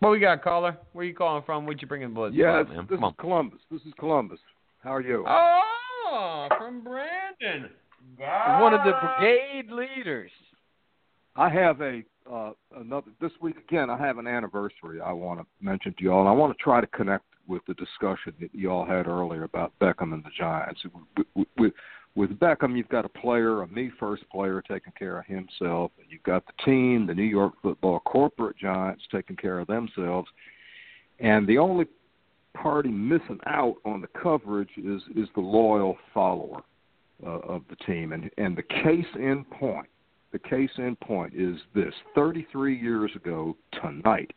[0.00, 0.76] What we got, caller?
[0.92, 1.64] Where you calling from?
[1.64, 2.34] What'd you bring in the blitz?
[2.34, 2.86] Yes, man?
[2.88, 3.10] this Come on.
[3.12, 3.60] is Columbus.
[3.70, 4.40] This is Columbus.
[4.82, 5.24] How are you?
[5.28, 7.70] Oh, from Brandon.
[8.60, 10.30] One of the brigade leaders.
[11.36, 13.90] I have a uh, another this week again.
[13.90, 16.80] I have an anniversary I want to mention to y'all, and I want to try
[16.80, 20.80] to connect with the discussion that y'all had earlier about Beckham and the Giants.
[21.34, 21.72] With, with,
[22.14, 26.06] with Beckham, you've got a player, a me first player, taking care of himself, and
[26.08, 30.28] you've got the team, the New York Football corporate Giants, taking care of themselves,
[31.18, 31.86] and the only
[32.54, 36.62] party missing out on the coverage is is the loyal follower
[37.26, 39.88] uh, of the team, and and the case in point
[40.32, 44.32] the case in point is this 33 years ago tonight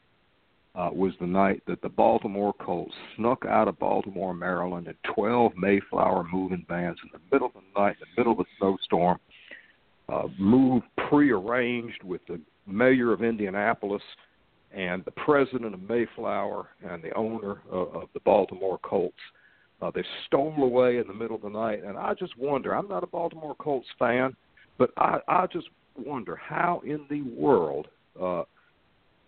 [0.75, 5.53] uh, was the night that the Baltimore Colts snuck out of Baltimore, Maryland, in 12
[5.55, 9.17] Mayflower moving vans in the middle of the night, in the middle of a snowstorm,
[10.09, 14.01] uh, moved prearranged with the mayor of Indianapolis
[14.75, 19.15] and the president of Mayflower and the owner of, of the Baltimore Colts.
[19.81, 22.75] Uh, they stole away in the middle of the night, and I just wonder.
[22.75, 24.35] I'm not a Baltimore Colts fan,
[24.77, 27.87] but I, I just wonder how in the world
[28.21, 28.43] uh,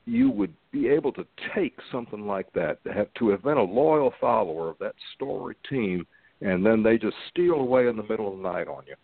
[0.05, 3.63] you would be able to take something like that to have to have been a
[3.63, 6.07] loyal follower of that storied team,
[6.41, 8.95] and then they just steal away in the middle of the night on you.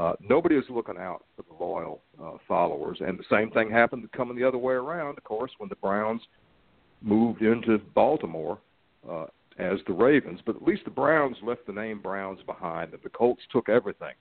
[0.00, 4.06] Uh, nobody is looking out for the loyal uh, followers, and the same thing happened
[4.12, 5.16] coming the other way around.
[5.16, 6.20] Of course, when the Browns
[7.02, 8.58] moved into Baltimore
[9.10, 9.26] uh,
[9.58, 13.08] as the Ravens, but at least the Browns left the name Browns behind, and the
[13.08, 14.14] Colts took everything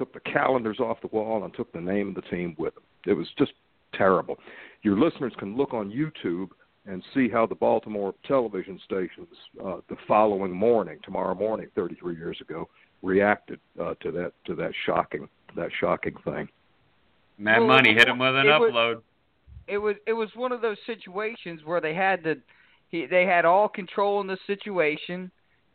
[0.00, 2.82] took the calendars off the wall and took the name of the team with them.
[3.06, 3.52] It was just
[3.94, 4.38] terrible.
[4.82, 6.48] Your listeners can look on YouTube
[6.86, 9.28] and see how the Baltimore television stations
[9.62, 12.66] uh, the following morning, tomorrow morning, 33 years ago,
[13.02, 16.48] reacted uh, to that to that shocking that shocking thing.
[17.36, 19.02] Mad Well, Money hit him with an it was- upload.
[19.68, 22.36] It was it was one of those situations where they had to
[22.88, 25.30] he, they had all control in the situation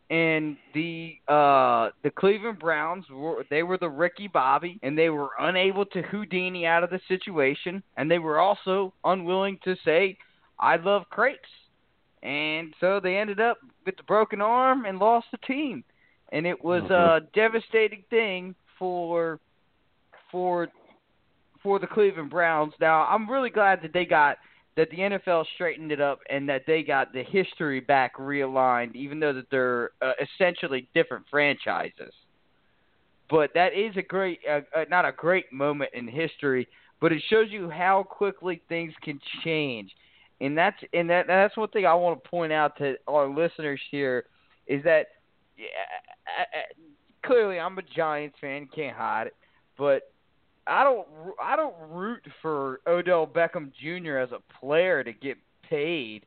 [0.08, 5.30] and the uh the Cleveland Browns were they were the Ricky Bobby and they were
[5.38, 10.16] unable to Houdini out of the situation and they were also unwilling to say
[10.58, 11.48] I love crepes.
[12.22, 15.84] And so they ended up with the broken arm and lost the team.
[16.32, 19.38] And it was a devastating thing for
[20.32, 20.68] for
[21.62, 22.72] for the Cleveland Browns.
[22.80, 24.38] Now, I'm really glad that they got
[24.76, 29.18] that the NFL straightened it up and that they got the history back realigned, even
[29.18, 32.12] though that they're uh, essentially different franchises.
[33.30, 36.68] But that is a great, uh, uh, not a great moment in history,
[37.00, 39.90] but it shows you how quickly things can change.
[40.40, 43.80] And that's and that that's one thing I want to point out to our listeners
[43.90, 44.24] here
[44.66, 45.06] is that
[45.56, 45.64] yeah,
[46.26, 49.36] I, I, clearly I'm a Giants fan, can't hide it,
[49.78, 50.12] but
[50.66, 51.06] I don't
[51.40, 54.18] I don't root for Odell Beckham Jr.
[54.18, 56.26] as a player to get paid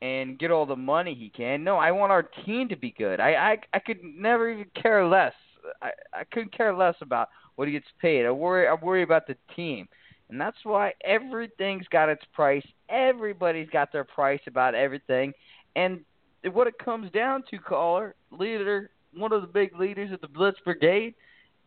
[0.00, 1.64] and get all the money he can.
[1.64, 3.20] No, I want our team to be good.
[3.20, 5.34] I I, I could never even care less.
[5.80, 8.26] I I couldn't care less about what he gets paid.
[8.26, 9.88] I worry I worry about the team.
[10.28, 12.66] And that's why everything's got its price.
[12.88, 15.34] Everybody's got their price about everything.
[15.76, 16.00] And
[16.52, 20.58] what it comes down to, caller, leader, one of the big leaders of the Blitz
[20.64, 21.14] Brigade,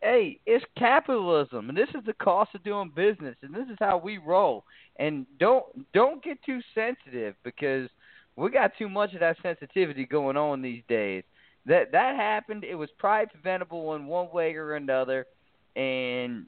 [0.02, 3.98] hey, it's capitalism, and this is the cost of doing business, and this is how
[3.98, 4.64] we roll.
[4.98, 7.88] And don't don't get too sensitive because
[8.36, 11.24] we got too much of that sensitivity going on these days.
[11.66, 12.64] that that happened.
[12.64, 15.26] It was probably preventable in one way or another,
[15.74, 16.46] and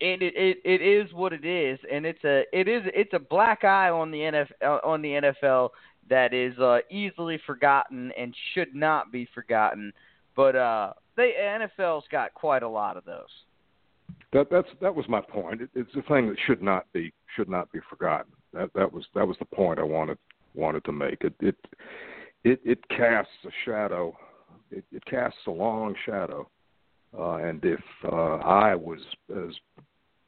[0.00, 3.18] and it, it it is what it is, and it's a it is it's a
[3.18, 5.70] black eye on the NFL on the NFL
[6.08, 9.92] that is uh, easily forgotten and should not be forgotten.
[10.36, 13.28] But uh, the NFL's got quite a lot of those.
[14.32, 15.62] That that's that was my point.
[15.62, 18.32] It, it's a thing that should not be should not be forgotten.
[18.52, 20.18] That that was that was the point I wanted
[20.54, 21.22] wanted to make.
[21.22, 21.56] It it
[22.44, 24.16] it, it casts a shadow.
[24.70, 26.48] It, it casts a long shadow.
[27.16, 29.00] Uh, and if uh, I was
[29.36, 29.52] as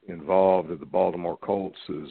[0.09, 2.09] involved in the Baltimore Colts as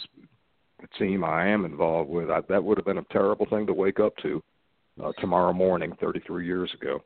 [0.80, 3.74] the team I am involved with, I, that would have been a terrible thing to
[3.74, 4.42] wake up to
[5.04, 7.04] uh, tomorrow morning, 33 years ago.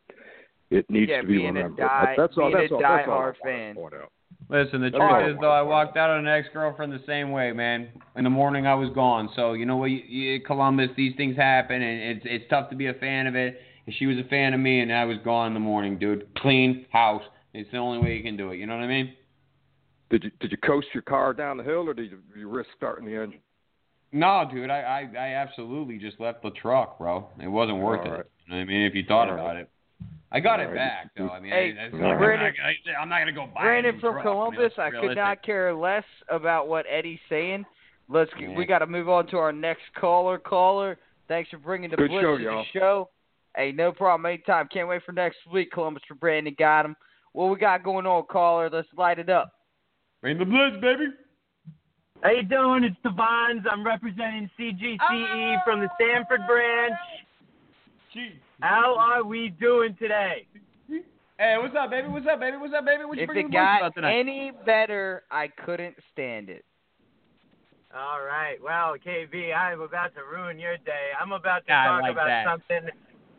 [0.71, 1.84] It needs yeah, to be being remembered.
[1.84, 2.49] A die, that's all.
[2.49, 2.82] being That's a all.
[2.82, 3.75] That's all I diehard wanted fan.
[3.75, 4.12] to point out.
[4.49, 7.32] Listen, the That's all truth is though, I walked out on an ex-girlfriend the same
[7.32, 7.89] way, man.
[8.15, 9.30] In the morning, I was gone.
[9.36, 12.75] So you know what, you, you, Columbus, these things happen, and it's it's tough to
[12.75, 13.60] be a fan of it.
[13.86, 16.28] And she was a fan of me, and I was gone in the morning, dude.
[16.38, 17.23] Clean house.
[17.54, 18.58] It's the only way you can do it.
[18.58, 19.13] You know what I mean?
[20.10, 22.69] Did you did you coast your car down the hill, or did you, you risk
[22.75, 23.39] starting the engine?
[24.12, 27.28] No, dude, I, I I absolutely just left the truck, bro.
[27.41, 28.10] It wasn't worth All it.
[28.12, 28.25] right.
[28.45, 29.41] You know what I mean, if you thought All right.
[29.41, 29.69] about it.
[30.36, 31.30] I got it back though.
[31.30, 32.19] I mean, Hey, I, that's All not, right.
[32.19, 34.26] Brandon- I, I'm not gonna go buy a Brandon new from truck.
[34.26, 37.65] I mean, Columbus, I could not care less about what Eddie's saying.
[38.10, 38.56] Let's get, Yeah.
[38.56, 40.38] we got to move on to our next caller.
[40.38, 42.63] Caller, thanks for bringing the Good blitz show, to y'all.
[42.74, 43.10] the show.
[43.56, 44.26] Hey, no problem.
[44.26, 44.67] Anytime.
[44.71, 45.71] Can't wait for next week.
[45.71, 46.95] Columbus for Brandon got him.
[47.32, 48.69] What we got going on, caller?
[48.69, 49.54] Let's light it up.
[50.21, 51.06] Bring the blitz, baby.
[52.21, 52.84] How you doing?
[52.84, 53.65] It's Devons.
[53.71, 56.93] I'm representing CGCE from the Stanford branch.
[58.61, 60.47] How are we doing today?
[61.37, 62.07] Hey, what's up, baby?
[62.07, 62.55] What's up, baby?
[62.57, 63.03] What's up, baby?
[63.03, 64.19] What you If bringing it the blitz got about tonight?
[64.19, 66.63] any better, I couldn't stand it.
[67.93, 68.55] All right.
[68.63, 71.11] Well, KB, I'm about to ruin your day.
[71.19, 72.45] I'm about to I talk like about that.
[72.45, 72.89] something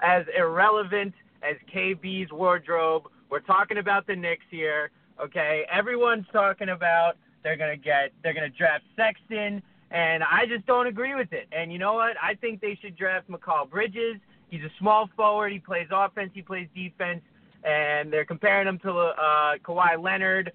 [0.02, 3.04] as irrelevant as KB's wardrobe.
[3.30, 4.90] We're talking about the Knicks here.
[5.22, 5.64] Okay.
[5.72, 11.14] Everyone's talking about they're gonna get they're gonna draft Sexton, and I just don't agree
[11.14, 11.46] with it.
[11.52, 12.16] And you know what?
[12.22, 14.16] I think they should draft Mikal Bridges.
[14.50, 15.52] He's a small forward.
[15.52, 16.30] He plays offense.
[16.34, 17.20] He plays defense.
[17.64, 20.52] And they're comparing him to uh, Kawhi Leonard.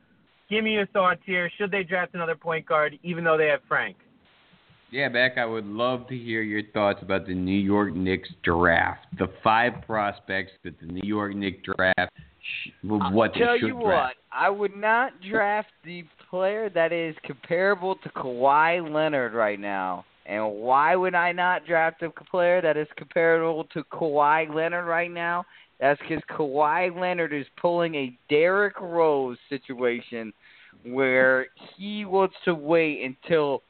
[0.50, 1.50] Give me your thoughts here.
[1.58, 3.98] Should they draft another point guard, even though they have Frank?
[4.92, 9.06] Yeah, Beck, I would love to hear your thoughts about the New York Knicks draft.
[9.18, 13.74] The five prospects that the New York Knicks draft, sh- what they Tell should you
[13.82, 13.86] draft.
[13.86, 20.04] what, I would not draft the player that is comparable to Kawhi Leonard right now.
[20.26, 25.12] And why would I not draft a player that is comparable to Kawhi Leonard right
[25.12, 25.46] now?
[25.80, 30.32] That's because Kawhi Leonard is pulling a Derrick Rose situation
[30.86, 33.64] where he wants to wait until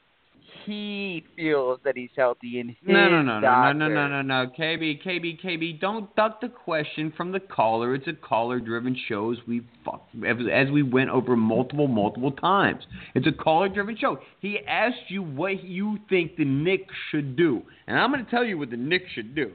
[0.64, 4.22] he feels that he's healthy in his No, no, no, no, no, no, no, no,
[4.22, 4.50] no.
[4.58, 7.94] KB, KB, KB, don't duck the question from the caller.
[7.94, 12.84] It's a caller-driven show as we fuck, as we went over multiple, multiple times.
[13.14, 14.18] It's a caller-driven show.
[14.40, 18.44] He asked you what you think the Knicks should do, and I'm going to tell
[18.44, 19.52] you what the Knicks should do.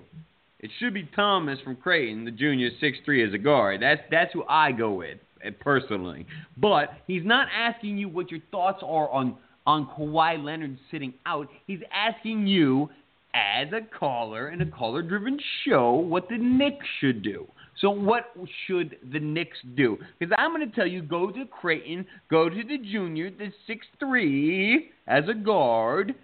[0.60, 3.82] It should be Thomas from Creighton, the junior, six three as a guard.
[3.82, 6.26] That's that's who I go with eh, personally.
[6.58, 11.48] But he's not asking you what your thoughts are on on Kawhi Leonard sitting out.
[11.68, 12.90] He's asking you,
[13.36, 17.46] as a caller in a caller-driven show, what the Knicks should do.
[17.80, 18.32] So what
[18.66, 20.00] should the Knicks do?
[20.18, 23.86] Because I'm going to tell you, go to Creighton, go to the junior, the six
[24.00, 26.16] three as a guard,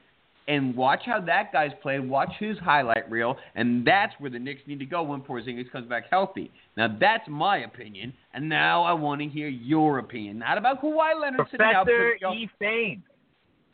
[0.47, 2.09] and watch how that guy's played.
[2.09, 5.87] Watch his highlight reel, and that's where the Knicks need to go when Porzingis comes
[5.87, 6.49] back healthy.
[6.75, 11.21] Now that's my opinion, and now I want to hear your opinion, not about Kawhi
[11.21, 11.85] Leonard sitting out.
[11.85, 12.49] Professor E.
[12.57, 13.03] Fane.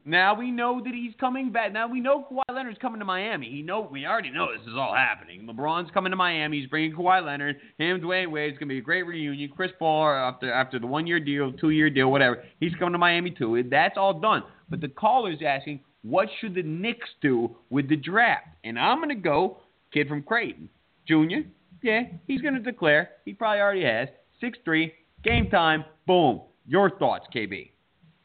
[0.10, 1.72] Now we know that he's coming back.
[1.72, 3.48] Now we know Kawhi Leonard's coming to Miami.
[3.48, 5.48] He know we already know this is all happening.
[5.48, 6.60] LeBron's coming to Miami.
[6.60, 7.58] He's bringing Kawhi Leonard.
[7.78, 8.50] Him, Dwyane Wade.
[8.50, 9.52] It's gonna be a great reunion.
[9.56, 12.43] Chris Paul after after the one year deal, two year deal, whatever.
[12.60, 13.63] He's coming to Miami too.
[13.69, 14.41] That's all done.
[14.67, 18.48] But the caller's asking, what should the Knicks do with the draft?
[18.63, 19.60] And I'm gonna go
[19.93, 20.69] kid from Creighton,
[21.08, 21.43] Junior.
[21.84, 23.12] Yeah, he's gonna declare.
[23.26, 24.08] He probably already has.
[24.41, 24.91] Six three.
[25.24, 25.86] Game time.
[26.08, 26.42] Boom.
[26.65, 27.69] Your thoughts, KB.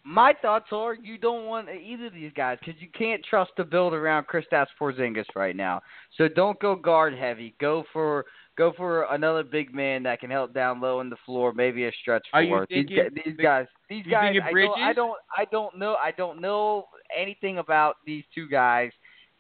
[0.07, 3.65] My thoughts are you don't want either of these guys because you can't trust the
[3.65, 5.81] build around Kristaps Porzingis right now.
[6.19, 7.55] So don't go guard heavy.
[7.59, 8.27] Go for
[8.57, 11.93] go for another big man that can help down low in the floor, maybe a
[12.03, 12.67] stretch Are you four.
[12.69, 12.87] These,
[13.25, 16.85] these guys, these guys, I don't, I don't, I don't know, I don't know
[17.17, 18.91] anything about these two guys.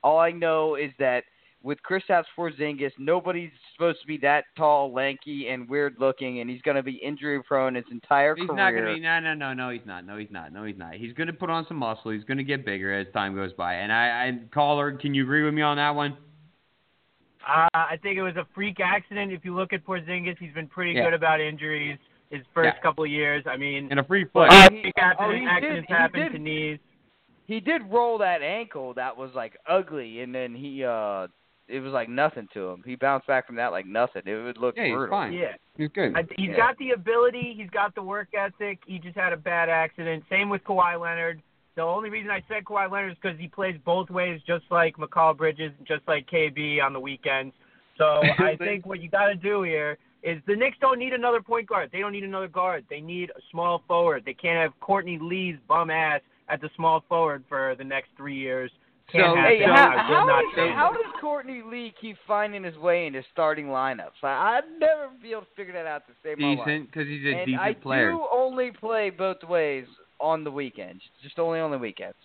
[0.03, 1.25] All I know is that
[1.65, 6.61] with Kristaps Porzingis, nobody's supposed to be that tall, lanky, and weird looking, and he's
[6.62, 8.57] going to be injury prone his entire He's career.
[8.57, 9.01] He's not gonna be.
[9.01, 9.71] No, no, no, no.
[9.71, 10.05] He's not.
[10.07, 10.53] No, he's not.
[10.53, 10.95] No, he's not.
[10.95, 12.11] He's gonna put on some muscle.
[12.11, 13.75] He's gonna get bigger as time goes by.
[13.77, 16.17] And I, I caller, can you agree with me on that one?
[17.47, 19.33] Uh, I think it was a freak accident.
[19.33, 21.05] If you look at Porzingis, he's been pretty Yeah.
[21.05, 21.99] good about injuries
[22.31, 22.83] his first Yeah.
[22.83, 23.45] couple of years.
[23.47, 24.59] I mean, in a free but play.
[24.59, 26.79] Uh, freak he- accident, oh, he did- accidents he happen did- to knees.
[27.47, 31.27] He did roll that ankle that was like ugly, and then he uh,
[31.69, 32.83] it was like nothing to him.
[32.85, 34.23] He bounced back from that like nothing.
[34.27, 35.17] It would look Yeah, he's brutal.
[35.17, 35.33] fine.
[35.33, 35.55] Yeah.
[35.77, 36.15] He's good.
[36.17, 36.57] I, he's Yeah.
[36.57, 37.55] got the ability.
[37.57, 38.81] He's got the work ethic.
[38.87, 40.25] He just had a bad accident.
[40.29, 41.43] Same with Kawhi Leonard.
[41.77, 44.97] The only reason I said Kawhi Leonard is because he plays both ways, just like
[44.97, 47.55] Mikal Bridges, just like KB on the weekends.
[47.99, 51.41] So I think what you got to do here is the Knicks don't need another
[51.43, 51.91] point guard.
[51.93, 52.85] They don't need another guard.
[52.89, 54.23] They need a small forward.
[54.25, 58.37] They can't have Courtney Lee's bum ass at the small forward for the next three
[58.37, 58.71] years.
[59.13, 59.69] Can't So- Hey, that.
[59.69, 63.67] how, I how, not does, how does Courtney Lee keep finding his way into starting
[63.67, 64.23] lineups?
[64.23, 66.59] I, I'd never be able to figure that out to save my life.
[66.67, 68.11] Decent, because he's a and decent I player.
[68.13, 69.87] do only play both ways
[70.21, 72.17] on the weekends, just only on the weekends.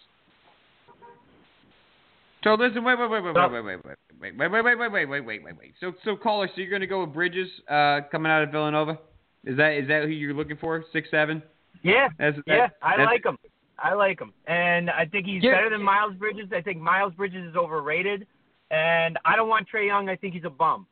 [2.43, 3.51] So listen, wait, wait, wait, wait, Stop.
[3.51, 5.73] wait, wait, wait, wait, wait, wait, wait, wait, wait, wait, wait, wait, wait.
[5.81, 8.97] So, so caller, so you're gonna go with Bridges, uh, coming out of Villanova?
[9.45, 10.83] Is that is that who you're looking for?
[10.93, 11.43] Six seven?
[11.83, 13.37] Yeah, That's, yeah, that- I that's- like him.
[13.81, 15.51] I like him, and I think he's Yeah.
[15.51, 16.51] better than Miles Bridges.
[16.53, 18.27] I think Miles Bridges is overrated,
[18.71, 20.09] and I don't want Trae Young.
[20.09, 20.85] I think he's a bum.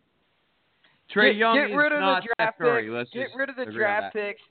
[1.14, 2.90] Trae get, Young get is rid of not the Steph draft Curry.
[2.90, 4.20] Let's Get rid of the draft that.
[4.38, 4.42] picks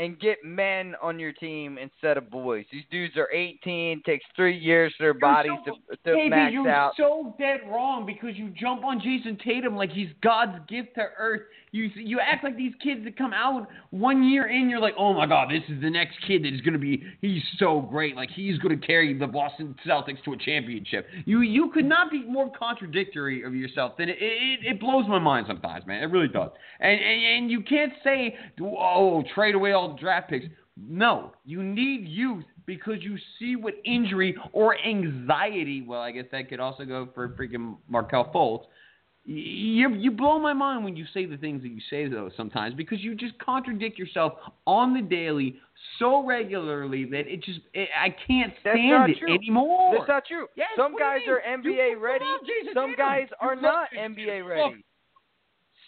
[0.00, 2.64] and get men on your team instead of boys.
[2.72, 4.02] These dudes are 18.
[4.06, 6.94] Takes three years for their bodies so- to, to Hey, max you're out.
[6.96, 11.42] so dead wrong because you jump on Jayson Tatum like he's God's gift to earth.
[11.72, 15.12] You you act like these kids that come out one year in, you're like, oh
[15.12, 17.02] my God, this is the next kid that is going to be.
[17.20, 21.06] He's so great, like he's going to carry the Boston Celtics to a championship.
[21.26, 24.16] You you could not be more contradictory of yourself than it.
[24.18, 26.02] It, it blows my mind sometimes, man.
[26.02, 26.50] It really does.
[26.80, 30.46] And and, and you can't say, oh, trade away all the draft picks.
[30.76, 35.82] No, you need youth because you see what injury or anxiety.
[35.82, 38.64] Well, I guess that could also go for freaking Markelle Fultz.
[39.24, 42.74] You you blow my mind when you say the things that you say though sometimes
[42.74, 44.32] because you just contradict yourself
[44.66, 45.56] on the daily
[45.98, 49.34] so regularly that it just it, I can't stand it true.
[49.34, 49.94] anymore.
[49.98, 50.46] That's not true.
[50.56, 52.24] Yes, Some what do you guys are NBA ready.
[52.72, 52.94] Some Tatum.
[52.96, 54.82] guys are not NBA ready.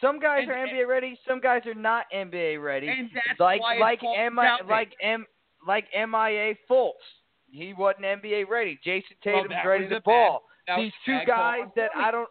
[0.03, 1.19] Some guys And- are NBA ready.
[1.27, 2.89] Some guys are not NBA ready.
[2.89, 4.37] and that's like why like M
[4.69, 5.25] like M
[5.67, 6.93] like MIA Fultz.
[7.51, 8.79] He wasn't NBA ready.
[8.85, 10.43] Jayson Well, Tatum's that ready to ball.
[10.77, 12.29] These two guys that I don't.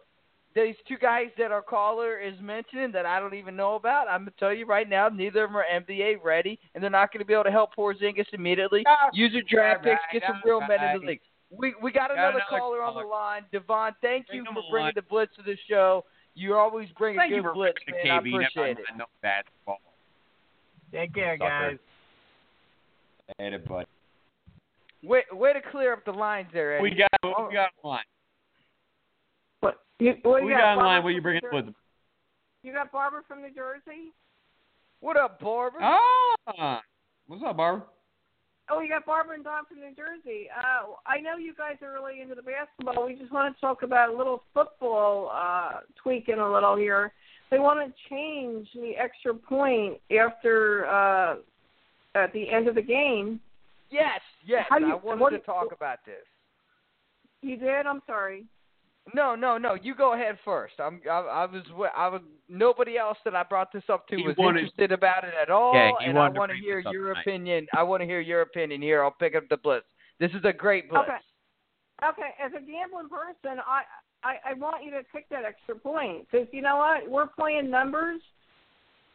[0.54, 4.06] These two guys that our caller is mentioning that I don't even know about.
[4.08, 7.10] I'm gonna tell you right now, neither of them are NBA ready, and they're not
[7.10, 8.84] gonna be able to help Porzingis immediately.
[8.86, 11.20] Ah, Use your draft all picks, get some real men in the league.
[11.50, 13.46] We we got Got another, another caller on the line.
[13.50, 16.04] Devon, thank Bring you for bringing the blitz to the show.
[16.34, 18.18] You always bring Thank a you good for blitz, bringing man.
[18.18, 18.24] I KB.
[18.24, 18.84] Never appreciate mind, it.
[18.92, 19.80] I know basketball.
[20.92, 21.48] Take care, Sucker.
[21.70, 21.78] guys.
[23.38, 23.86] Later, bud.
[25.02, 26.82] Way way to clear up the lines there, Eddie.
[26.82, 27.46] We got Oh.
[27.48, 28.04] we got a line.
[29.60, 29.78] What?
[29.98, 31.02] You, what We you got a line.
[31.02, 31.66] What you bringing with?
[31.66, 31.72] Jer-
[32.62, 34.12] You got Barbara from New Jersey?
[35.00, 35.80] What up, Barbara?
[35.82, 36.80] Ah,
[37.26, 37.84] what's up, Barbara?
[38.70, 40.48] Oh, you got Barbara and Don from New Jersey.
[40.56, 43.06] Uh, I know you guys are really into the basketball.
[43.06, 47.12] We just want to talk about a little football uh, tweaking a little here.
[47.50, 51.36] They want to change the extra point after uh,
[52.14, 53.40] at the end of the game.
[53.90, 54.64] Yes, yes.
[54.70, 56.24] How you- I wanted what to talk about this.
[57.42, 57.86] You did?
[57.86, 58.44] I'm sorry.
[59.14, 59.74] No, no, no.
[59.74, 60.74] You go ahead first.
[60.78, 61.00] I'm.
[61.10, 61.62] I, I was.
[61.96, 62.20] I was.
[62.48, 65.50] Nobody else that I brought this up to He was wanted- interested about it at
[65.50, 65.74] all.
[65.74, 67.20] Yeah, he and I wanted to want to hear your tonight.
[67.22, 67.66] opinion.
[67.74, 69.02] I want to hear your opinion here.
[69.02, 69.86] I'll pick up the blitz.
[70.20, 71.04] This is a great blitz.
[71.04, 72.10] Okay.
[72.10, 72.30] Okay.
[72.44, 73.82] As a gambling person, I
[74.22, 77.08] I, I want you to pick that extra point because you know what?
[77.10, 78.20] We're playing numbers,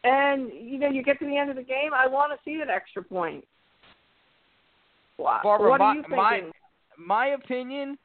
[0.04, 1.92] and you know you get to the end of the game.
[1.94, 3.42] I want to see that extra point.
[5.16, 6.52] Wha- Barbara, what my, are you my thinking?
[6.98, 7.98] my opinion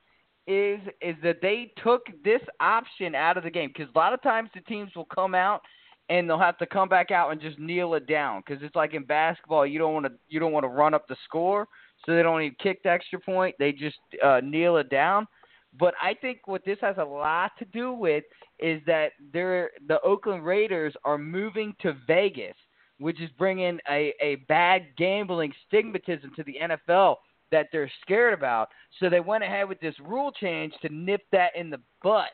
[0.48, 3.72] is is that they took this option out of the game.
[3.76, 5.62] Because a lot of times the teams will come out
[6.10, 8.44] and they'll have to come back out and just kneel it down.
[8.46, 11.08] Because it's like in basketball you don't want to you don't want to run up
[11.08, 11.68] the score
[12.06, 13.56] so they don't even kick the extra point.
[13.60, 15.28] They just uh, kneel it down.
[15.80, 18.24] But I think what this has a lot to do with
[18.60, 22.56] is that they're the Oakland Raiders are moving to Vegas,
[23.00, 27.16] which is bringing a a bad gambling stigmatism to the NFL
[27.54, 28.70] that they're scared about.
[28.99, 32.32] So they went ahead with this rule change to nip that in the butt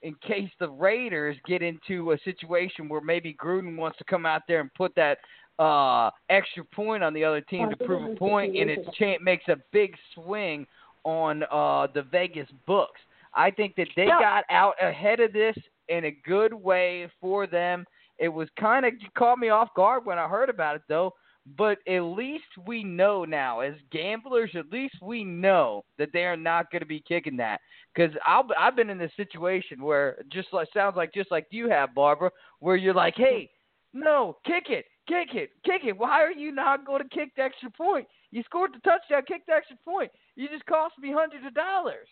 [0.00, 4.42] in case the Raiders get into a situation where maybe Gruden wants to come out
[4.48, 5.18] there and put that
[5.58, 9.46] uh extra point on the other team to prove a point and it cha- makes
[9.48, 10.66] a big swing
[11.04, 13.00] on uh the Vegas books.
[13.34, 15.56] I think that they got out ahead of this
[15.90, 17.84] in a good way for them.
[18.18, 21.12] It was kind of caught me off guard when I heard about it though
[21.56, 26.36] but at least we know now, as gamblers, at least we know that they are
[26.36, 27.60] not going to be kicking that.
[27.94, 31.68] Because I've I've been in this situation where just like sounds like just like you
[31.68, 32.30] have, Barbara,
[32.60, 33.50] where you're like, hey,
[33.92, 35.98] no, kick it, kick it, kick it.
[35.98, 38.06] Why are you not going to kick the extra point?
[38.30, 40.10] You scored the touchdown, kick the extra point.
[40.36, 42.08] You just cost me hundreds of dollars.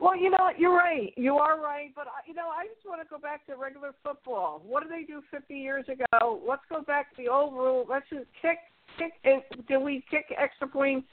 [0.00, 0.58] Well, you know what?
[0.58, 1.12] You're right.
[1.16, 1.90] You are right.
[1.94, 4.60] But, I- you know, I just want to go back to regular football.
[4.66, 6.40] What did they do 50 years ago?
[6.46, 7.86] Let's go back to the old rule.
[7.88, 8.58] Let's just kick,
[8.98, 9.12] kick.
[9.24, 11.06] And did we kick extra points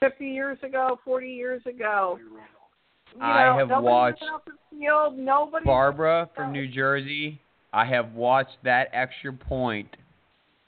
[0.00, 2.18] 50 years ago, 40 years ago?
[2.20, 5.18] You I have watched went off the field.
[5.18, 5.64] Nobody.
[5.64, 7.40] Barbara from New Jersey.
[7.72, 9.96] I have watched that extra point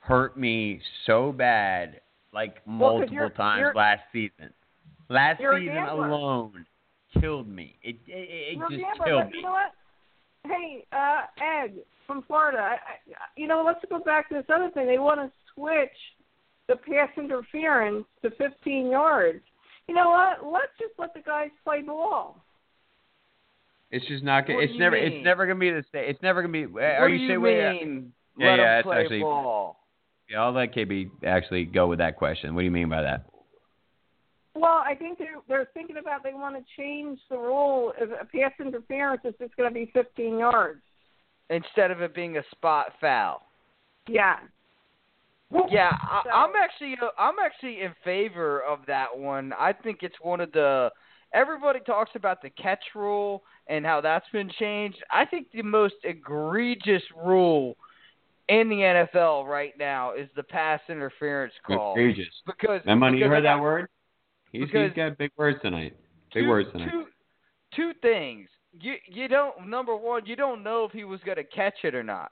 [0.00, 2.00] hurt me so bad,
[2.32, 4.52] like Well, multiple you're- times you're- last season.
[5.08, 6.66] Last season alone
[7.20, 7.76] killed me.
[7.82, 8.12] It it,
[8.52, 9.38] it You're just gambler, killed but me.
[9.38, 9.72] You know what?
[10.46, 11.74] Hey, uh, Ed
[12.06, 12.58] from Florida.
[12.58, 12.76] I, I,
[13.36, 14.86] you know, let's go back to this other thing.
[14.86, 15.90] They want to switch
[16.68, 19.40] the pass interference to 15 yards.
[19.88, 20.52] You know what?
[20.52, 22.42] Let's just let the guys play ball.
[23.90, 24.46] It's just not.
[24.46, 24.96] gonna What do It's you never.
[24.96, 25.12] mean?
[25.12, 26.04] It's never gonna be the same.
[26.08, 26.66] It's never gonna be.
[26.66, 27.40] what are do you you saying?
[27.40, 28.12] wait, uh, mean?
[28.38, 29.80] Yeah, let yeah, them it's play actually- ball.
[30.28, 32.54] Yeah, I'll let KB actually go with that question.
[32.56, 33.26] What do you mean by that?
[34.56, 37.92] Well, I think they're they're thinking about they want to change the rule.
[37.98, 40.80] If a pass interference is just going to be 15 yards.
[41.50, 43.42] Instead of it being a spot foul.
[44.08, 44.36] Yeah.
[45.70, 49.52] Yeah, I, So- I'm actually uh, I'm actually in favor of that one.
[49.58, 50.90] I think it's one of the
[51.34, 54.98] everybody talks about the catch rule and how that's been changed.
[55.10, 57.76] I think the most egregious rule
[58.48, 61.92] in the NFL right now is the pass interference call.
[61.92, 62.32] Egregious.
[62.46, 63.88] Because That money, you heard that word?
[64.60, 65.94] He's, he's got big words tonight.
[66.34, 66.90] Big two, words tonight.
[66.90, 67.04] Two,
[67.74, 68.48] two things.
[68.78, 71.94] You you don't number one, you don't know if he was going to catch it
[71.94, 72.30] or not.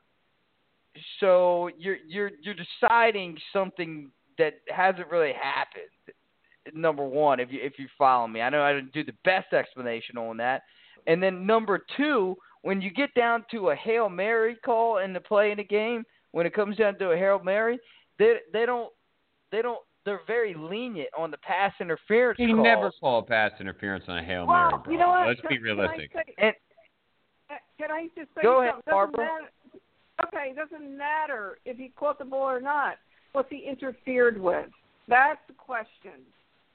[1.20, 5.84] So you're you're you're deciding something that hasn't really happened.
[6.74, 9.52] Number one, if you if you follow me, I know I didn't do the best
[9.52, 10.62] explanation on that.
[11.06, 15.20] And then number two, when you get down to a hail mary call in the
[15.20, 17.78] play in the game, when it comes down to a hail mary,
[18.18, 18.92] they they don't
[19.50, 22.62] they don't they're very lenient on the pass interference He calls.
[22.62, 24.92] never call a pass interference on a hail Well, mary, bro.
[24.92, 25.26] you know what?
[25.28, 26.12] Let's Can- be can I realistic.
[26.12, 26.54] say- And
[27.50, 29.24] Uh, Can I just say Go ahead, Barbara.
[29.26, 29.50] matter-
[30.26, 32.98] Okay, it doesn't matter if he caught the ball or not.
[33.32, 34.70] What's he interfered with?
[35.08, 36.24] That's the question.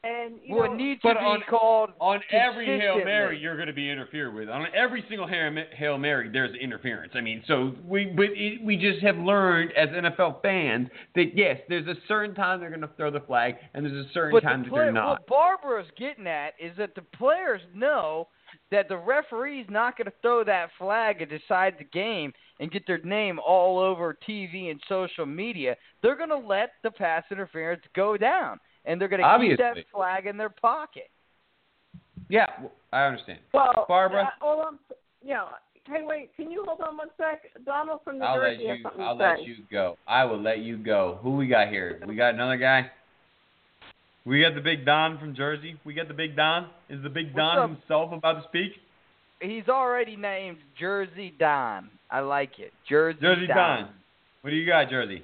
[0.02, 3.04] And you well, know, it needs to be on- called On every Hail.
[3.04, 4.48] Mary, you're going to be interfered with.
[4.48, 7.12] On every single Hail Mary, there's interference.
[7.16, 11.60] I mean, so we but it, we just have learned as NFL fans that yes,
[11.68, 14.44] there's a certain time they're going to throw the flag, and there's a certain But
[14.44, 15.10] time the that they're not.
[15.10, 18.30] what Barbara's getting at is that the players know
[18.72, 22.32] that the referee's not going to throw that flag and decide the game
[22.62, 25.76] and get their name all over TV and social media.
[26.02, 29.70] They're going to let the pass interference go down, and they're going to keep that
[29.72, 29.86] Obviously.
[29.94, 31.10] flag in their pocket.
[32.30, 32.46] Yeah,
[32.94, 33.40] I understand.
[33.54, 34.32] well, Barbara?
[34.42, 34.80] Uh, all I'm,
[35.24, 35.46] yeah.
[35.88, 36.30] Hey, wait.
[36.36, 37.42] Can you hold on one sec?
[37.66, 38.84] Donald from New I'll Jersey has you.
[38.84, 39.46] something I'll to let say.
[39.46, 39.98] you go.
[40.08, 41.18] I will let you go.
[41.24, 42.00] Who we got here?
[42.08, 42.92] We got another guy.
[44.26, 45.80] We got the big Don from Jersey.
[45.86, 46.68] We got the big Don.
[46.90, 47.70] Is the big Don up?
[47.70, 48.74] himself about to speak?
[49.42, 51.90] He's already named Jersey Don.
[52.12, 52.72] I like it.
[52.88, 53.56] Jersey, Jersey Don.
[53.56, 53.90] Don.
[54.42, 55.24] What do you got, Jersey?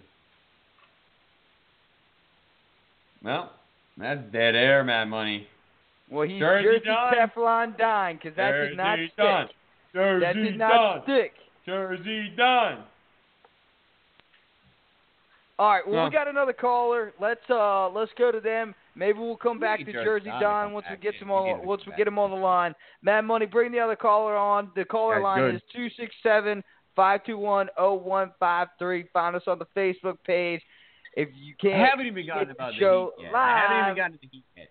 [3.25, 3.51] Well,
[3.97, 5.09] that's dead air, man.
[5.09, 5.47] Money.
[6.11, 7.13] Well, he's Jersey Jersey, Don.
[7.13, 9.25] Teflon Don because that did not Jersey stick.
[9.25, 9.47] Don.
[9.93, 11.03] Jersey That did not Don.
[11.03, 11.31] stick.
[11.65, 12.83] Jersey Don.
[15.57, 15.87] All right.
[15.87, 16.05] Well, No.
[16.05, 17.13] we got another caller.
[17.19, 18.75] Let's uh let's go to them.
[18.93, 21.65] Maybe we'll come back to Jersey Jersey Don Don once we get him We on
[21.65, 22.75] once we get him on the line.
[23.01, 24.69] Mad Money, bring the other caller on.
[24.75, 25.55] The caller That's line good.
[25.55, 26.63] is two six seven
[26.95, 29.05] five two one zero one five three.
[29.13, 30.61] Find us on the Facebook page.
[31.15, 33.33] If you can't haven't even gotten get about the the show heat yet.
[33.33, 34.67] live, I haven't even gotten to the heat yet.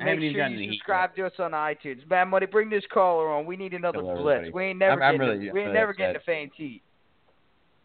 [0.00, 2.08] I make sure gotten to the you subscribe to us on iTunes.
[2.10, 3.46] Mad Money, bring this caller on.
[3.46, 4.36] We need another Hello, blitz.
[4.38, 4.52] everybody.
[4.52, 6.26] We ain't never I'm- I'm getting really- we ain't really never getting upset.
[6.26, 6.82] to faint heat.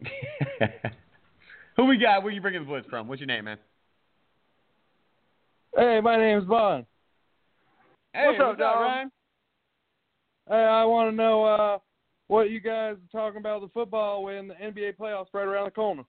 [1.78, 2.24] Who we got?
[2.24, 3.08] Where you bringing the blitz from?
[3.08, 3.58] What's your name, man?
[5.76, 6.86] Hey, my name's Bond.
[8.14, 8.82] Hey, What's up, dog?
[8.82, 9.12] Ryan?
[10.48, 11.78] Hey, I want to know uh,
[12.28, 15.72] what you guys are talking about the football when the NBA playoffs right around the
[15.72, 16.04] corner.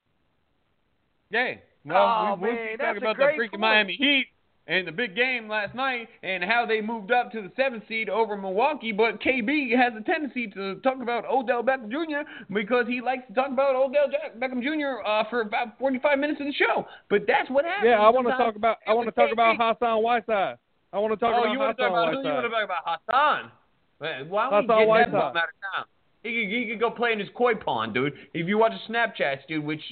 [1.31, 1.55] Yeah.
[1.85, 3.61] Well, Oh, we, we man, keep that's talking about the freaking point.
[3.61, 4.27] Miami Heat
[4.67, 8.09] and the big game last night and how they moved up to the seventh seed
[8.09, 8.93] over Milwaukee.
[8.93, 12.29] But KB has a tendency to talk about Odell Beckham Jr.
[12.53, 15.05] because he likes to talk about Odell Jack- Beckham Jr.
[15.07, 16.87] Uh, for about 45 minutes of the show.
[17.09, 17.89] But that's what happens.
[17.89, 20.57] Yeah, I want to talk about I want to talk about Hassan Whiteside.
[20.93, 22.29] I want to talk oh, about you want to Hassan talk about who?
[22.29, 23.51] You want to talk about Hassan?
[24.01, 25.13] Man, Why don't Hassan we get Whiteside.
[25.13, 25.85] that out of town?
[26.23, 28.13] He could, he could go play in his koi pond, dude.
[28.35, 29.83] If you watch the Snapchats, dude, which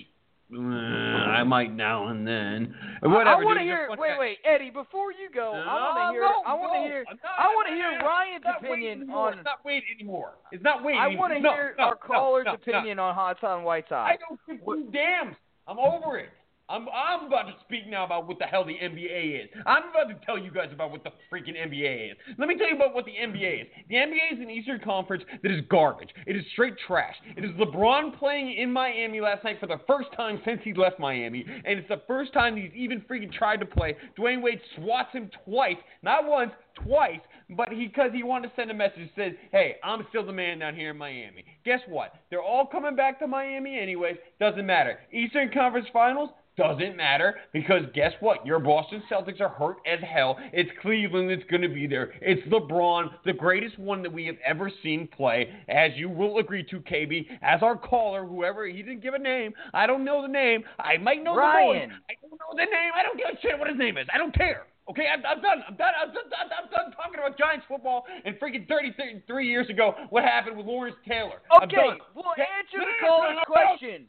[0.51, 2.75] Uh, I might now and then.
[3.03, 3.29] I- Whatever.
[3.29, 3.89] I want to hear.
[3.91, 4.71] Wait, one- wait, Eddie.
[4.71, 6.23] Before you go, I want to hear.
[6.23, 7.05] no, I want to no, hear.
[7.09, 9.27] I'm not- I want to hear Ryan's it's not waiting opinion anymore.
[9.29, 9.35] on.
[9.35, 10.33] It's not waiting anymore.
[10.51, 11.01] It's not waiting.
[11.01, 12.55] I want to hear no, our no, caller's no, no.
[12.57, 13.93] opinion on White Whiteside.
[14.13, 15.37] I don't give two damns.
[15.67, 16.31] I'm over it.
[16.69, 19.51] I'm I'm about to speak now about what the hell the NBA is.
[19.67, 22.17] I'm about to tell you guys about what the freaking NBA is.
[22.39, 23.67] Let me tell you about what the NBA is.
[23.89, 26.11] The NBA is an Eastern Conference that is garbage.
[26.27, 27.15] It is straight trash.
[27.37, 30.99] It is LeBron playing in Miami last night for the first time since he left
[30.99, 33.97] Miami, and it's the first time he's even freaking tried to play.
[34.19, 36.51] Dwyane Wade swats him twice, not once,
[36.85, 37.21] twice,
[37.57, 40.33] but he because he wanted to send a message that says, "Hey, I'm still the
[40.33, 42.15] man down here in Miami." Guess what?
[42.29, 44.19] They're all coming back to Miami anyways.
[44.39, 45.01] Doesn't matter.
[45.13, 48.45] Eastern Conference Finals doesn't matter because guess what?
[48.45, 50.37] Your Boston Celtics are hurt as hell.
[50.53, 52.13] It's Cleveland that's going to be there.
[52.21, 56.65] It's LeBron, the greatest one that we have ever seen play, as you will agree
[56.65, 59.53] to, KB, as our caller, whoever he didn't give a name.
[59.73, 60.65] I don't know the name.
[60.81, 61.91] I might know Ryan.
[61.91, 62.01] the voice.
[62.11, 62.91] I don't know the name.
[62.95, 64.07] I don't give a shit what his name is.
[64.13, 64.67] I don't care.
[64.91, 65.63] Okay, I'm, I'm done.
[65.69, 65.93] I'm done.
[66.01, 70.57] I'm done, I'm, done talking about Giants football and freaking 33 years ago what happened
[70.57, 71.45] with Lawrence Taylor.
[71.63, 71.77] Okay,
[72.17, 74.09] well, answer the caller's question.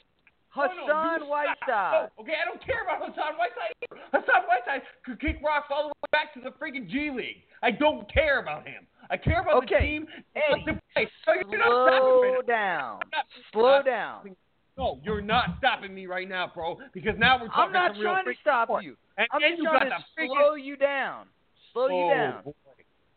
[0.60, 1.30] No, Hassan.
[1.30, 1.58] Whiteside.
[1.68, 3.72] No, oh, okay, I don't care about Hassan Whiteside.
[3.84, 4.02] either.
[4.12, 7.44] Hassan Whiteside could kick rocks all the way back to the freaking G League.
[7.64, 8.86] I don't care about him.
[9.10, 10.08] I care about the Okay, team.
[10.36, 11.08] Eddie, to play.
[11.26, 12.48] So you're not stopping me Slow now.
[12.48, 13.00] down.
[13.12, 14.36] Not- Slow not down.
[14.78, 16.78] No, you're not stopping me right now, bro.
[16.94, 17.84] Because now we're talking the real.
[17.84, 18.84] I'm not some real trying to stop sport.
[18.86, 18.96] you.
[19.18, 21.26] And, I'm just you trying to the freaking slow you down.
[21.74, 22.44] Slow you Oh, down.
[22.44, 22.52] boy.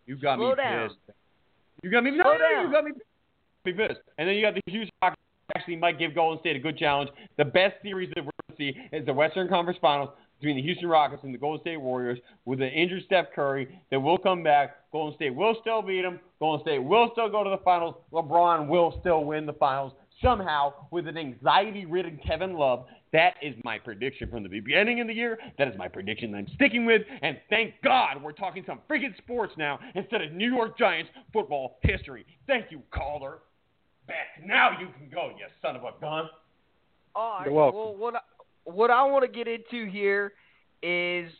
[0.06, 0.88] You got Slow me down.
[0.88, 1.00] pissed.
[1.84, 2.10] You got me.
[2.20, 2.66] Slow no, down.
[2.66, 2.92] You got me
[3.64, 4.00] pissed.
[4.18, 4.88] And then you got the huge.
[5.56, 7.10] Actually, might give Golden State a good challenge.
[7.36, 10.62] The best series that we're going to see is the Western Conference Finals between the
[10.62, 14.42] Houston Rockets and the Golden State Warriors with an injured Steph Curry that will come
[14.42, 14.76] back.
[14.90, 16.18] Golden State will still beat them.
[16.40, 17.94] Golden State will still go to the finals.
[18.12, 22.86] LeBron will still win the finals somehow with an anxiety-ridden Kevin Love.
[23.12, 25.38] That is my prediction from the beginning of the year.
[25.58, 27.02] That is my prediction that I'm sticking with.
[27.22, 31.78] And thank God we're talking some freaking sports now instead of New York Giants football
[31.82, 32.24] history.
[32.46, 33.38] Thank you, caller.
[34.12, 36.28] Back now you can go, you son of a gun.
[37.14, 37.46] All right.
[37.46, 37.78] You're welcome.
[37.78, 38.20] Well, what I,
[38.64, 40.32] what I want to get into here
[40.82, 41.30] is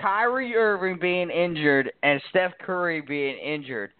[0.00, 3.92] Kyrie Irving being injured and Steph Curry being injured.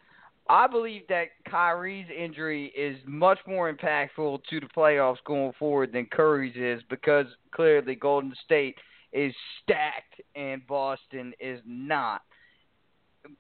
[0.49, 6.07] I believe that Kyrie's injury is much more impactful to the playoffs going forward than
[6.07, 8.75] Curry's is because clearly Golden State
[9.13, 9.33] is
[9.63, 12.23] stacked and Boston is not.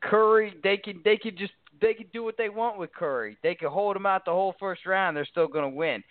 [0.02, 3.36] Curry, they can they could just they could do what they want with Curry.
[3.42, 5.16] They could hold him out the whole first round.
[5.16, 6.02] They're still going to win.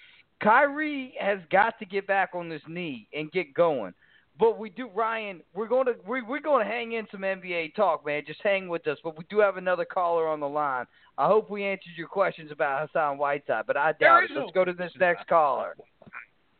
[0.41, 3.93] Kyrie has got to get back on this knee and get going.
[4.39, 5.41] But we do, Ryan.
[5.53, 8.23] We're going to we, we're going to hang in some NBA talk, man.
[8.25, 8.97] Just hang with us.
[9.03, 10.85] But we do have another caller on the line.
[11.17, 14.31] I hope we answered your questions about Hassan Whiteside, but I doubt it.
[14.33, 15.75] Let's go to this next caller.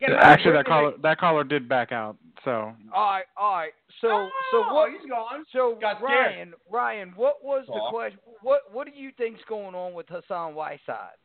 [0.02, 2.16] Actually, that caller that caller did back out.
[2.44, 3.72] So All right, all right.
[4.00, 4.88] So, so oh, what?
[4.88, 5.44] Oh, he's gone.
[5.52, 6.10] So Got scared.
[6.10, 8.18] Ryan, Ryan, what was the question?
[8.42, 11.18] What What do you think's going on with Hassan Whiteside?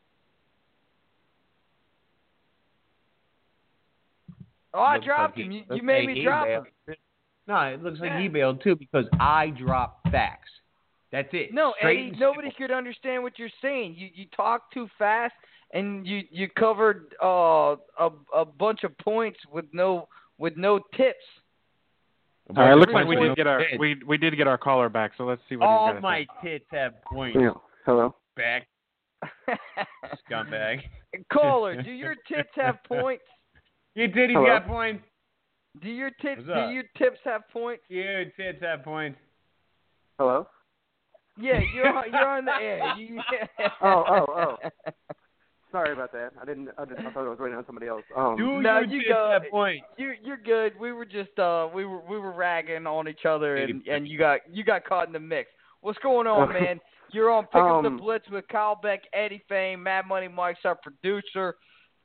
[4.73, 5.51] Oh, I dropped like him.
[5.51, 6.65] he- You, you made like me drop bailed.
[6.87, 6.95] him.
[7.47, 10.49] No, it looks like he bailed too because I dropped facts.
[11.11, 11.53] That's it.
[11.53, 13.95] No, Straight Eddie, and nobody could understand what you're saying.
[13.95, 15.33] You you talk too fast,
[15.75, 20.07] and you you covered uh a a bunch of points with no
[20.39, 21.25] with no tips.
[22.49, 25.11] all right, looks like we did get our we we did get our caller back.
[25.17, 26.49] So let's see what All he's got to my say.
[26.49, 27.37] tits have points.
[27.39, 27.51] Yeah.
[27.85, 28.15] Hello.
[28.35, 28.67] Back
[30.29, 30.79] scumbag.
[31.31, 33.23] Caller, do your tits have points?
[33.95, 34.45] Your titties Hello?
[34.47, 35.03] got points.
[35.81, 37.83] Do your tits do your tips have points?
[37.89, 39.19] Your tits have points.
[40.17, 40.47] Hello.
[41.37, 42.93] Yeah, you're on- you're on the air.
[42.97, 43.21] You,
[43.81, 44.91] Oh, oh, oh.
[45.75, 46.31] Sorry about that.
[46.41, 46.69] I didn't.
[46.77, 48.03] I, didn't, I thought I was waiting on somebody else.
[48.15, 49.81] Um, Do No, you tits go- point.
[49.97, 50.71] You're you're good.
[50.79, 54.17] We were just uh we were we were ragging on each other and and you
[54.17, 55.49] got you got caught in the mix.
[55.81, 56.79] What's going on, man?
[57.11, 60.61] You're on Pick Up the Um, Blitz with Kyle Beck, Eddie Fane, Mad Money Mike's
[60.63, 61.55] our producer.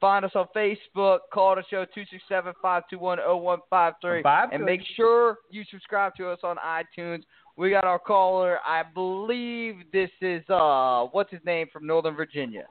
[0.01, 1.21] Find us on Facebook.
[1.33, 4.65] Call the show two six seven five two one zero one five three, Five and
[4.65, 7.23] make sure you subscribe to us on iTunes.
[7.57, 8.59] We got our caller.
[8.67, 12.65] I believe this is uh what's his name from Northern Virginia.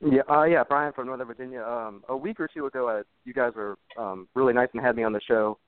[0.00, 1.62] Yeah, uh, yeah, Brian from Northern Virginia.
[1.62, 4.96] Um, a week or two ago, uh, you guys were um, really nice and had
[4.96, 5.58] me on the show,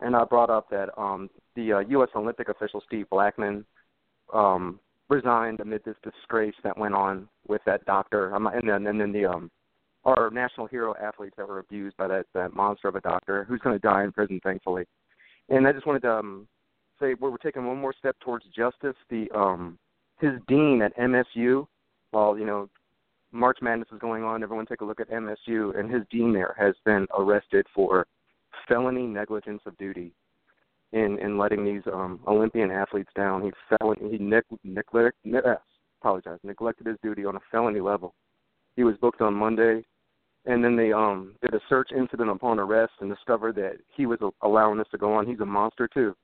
[0.00, 2.08] and I brought up that um, the uh, U.S.
[2.16, 3.64] Olympic official Steve Blackmun
[4.32, 9.00] um, resigned amid this disgrace that went on with that doctor, um, and then and
[9.00, 9.50] then the um,
[10.04, 13.60] our national hero athletes that were abused by that that monster of a doctor who's
[13.60, 14.84] going to die in prison, thankfully.
[15.48, 16.48] And I just wanted to um,
[17.00, 18.96] say we're, we're taking one more step towards justice.
[19.10, 19.78] The um,
[20.20, 21.66] his dean at MSU,
[22.10, 22.68] while you know
[23.34, 26.54] March Madness is going on, everyone take a look at MSU, and his dean there
[26.56, 28.06] has been arrested for
[28.68, 30.12] felony negligence of duty
[30.92, 33.42] in in letting these um Olympian athletes down.
[33.42, 35.56] He felon he neg- neglect ne- uh,
[36.00, 38.14] apologize neglected his duty on a felony level.
[38.76, 39.84] He was booked on Monday,
[40.46, 44.20] and then they um did a search incident upon arrest and discovered that he was
[44.42, 45.26] allowing this to go on.
[45.26, 46.14] He's a monster too.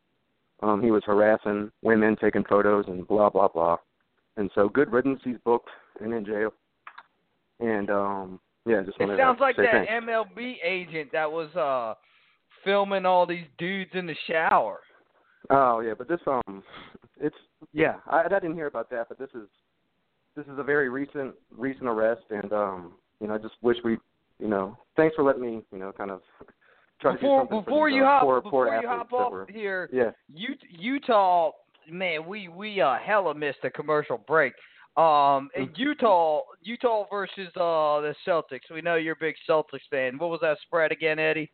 [0.62, 3.78] Um, he was harassing women, taking photos, and blah blah blah.
[4.36, 5.20] And so, good riddance.
[5.24, 6.52] He's booked and in jail.
[7.60, 9.92] And um, yeah, just It sounds like that thanks.
[9.92, 11.94] MLB agent that was uh
[12.64, 14.80] filming all these dudes in the shower.
[15.48, 16.62] Oh yeah, but this um,
[17.20, 17.36] it's
[17.72, 17.96] yeah.
[18.06, 19.48] I, I didn't hear about that, but this is
[20.36, 23.98] this is a very recent recent arrest, and um, you know, I just wish we,
[24.38, 26.20] you know, thanks for letting me, you know, kind of
[27.00, 28.88] try Before to do something before for these, you uh, hop poor, before poor you
[28.88, 30.10] hop off here, Yeah.
[30.28, 31.50] U- Utah
[31.90, 34.52] man, we we uh hella missed a commercial break.
[34.96, 38.70] Um and Utah Utah versus uh the Celtics.
[38.72, 40.18] We know you're a big Celtics fan.
[40.18, 41.50] What was that spread again, Eddie?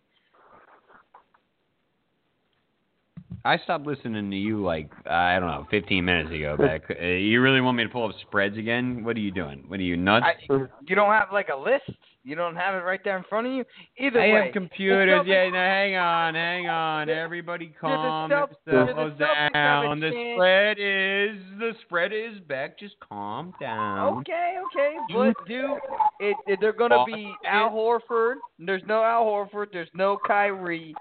[3.44, 6.56] I stopped listening to you like I don't know, 15 minutes ago.
[6.56, 6.82] Beck.
[7.00, 9.04] Uh, you really want me to pull up spreads again?
[9.04, 9.64] What are you doing?
[9.68, 10.26] What are you nuts?
[10.26, 10.52] I,
[10.86, 11.98] you don't have like a list?
[12.26, 13.64] You don't have it right there in front of you?
[13.98, 14.44] Either I way.
[14.46, 15.24] have computers.
[15.28, 17.08] Yeah, no, hang on, hang on.
[17.08, 20.00] Everybody calm Cel- do yourselves Celtics have a down.
[20.00, 22.80] The spread is the spread is back.
[22.80, 24.18] Just calm down.
[24.18, 25.48] Okay, okay, but mm-hmm.
[25.48, 25.76] do
[26.18, 28.34] it, it, they're gonna be Al Horford.
[28.58, 29.66] There's no Al Horford.
[29.72, 30.96] There's no Kyrie.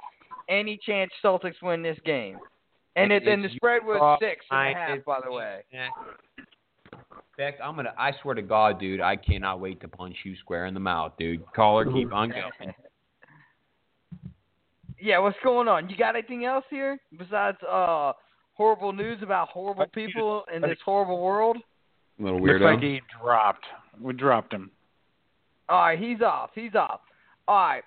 [0.47, 2.37] Any chance Celtics win this game?
[2.95, 5.63] And it, and the spread was six and a half, by the way.
[7.37, 7.93] Beck, I'm gonna.
[7.97, 11.13] I swear to God, dude, I cannot wait to punch you square in the mouth,
[11.19, 11.43] dude.
[11.53, 12.73] Caller, keep on going.
[14.97, 15.89] Yeah, what's going on?
[15.89, 18.13] You got anything else here besides uh
[18.53, 21.57] horrible news about horrible people in this horrible world?
[22.17, 22.73] Little Looks weirdo.
[22.73, 23.65] like he dropped.
[24.01, 24.71] We dropped him.
[25.67, 26.51] All right, he's off.
[26.55, 27.01] He's off.
[27.47, 27.83] All right.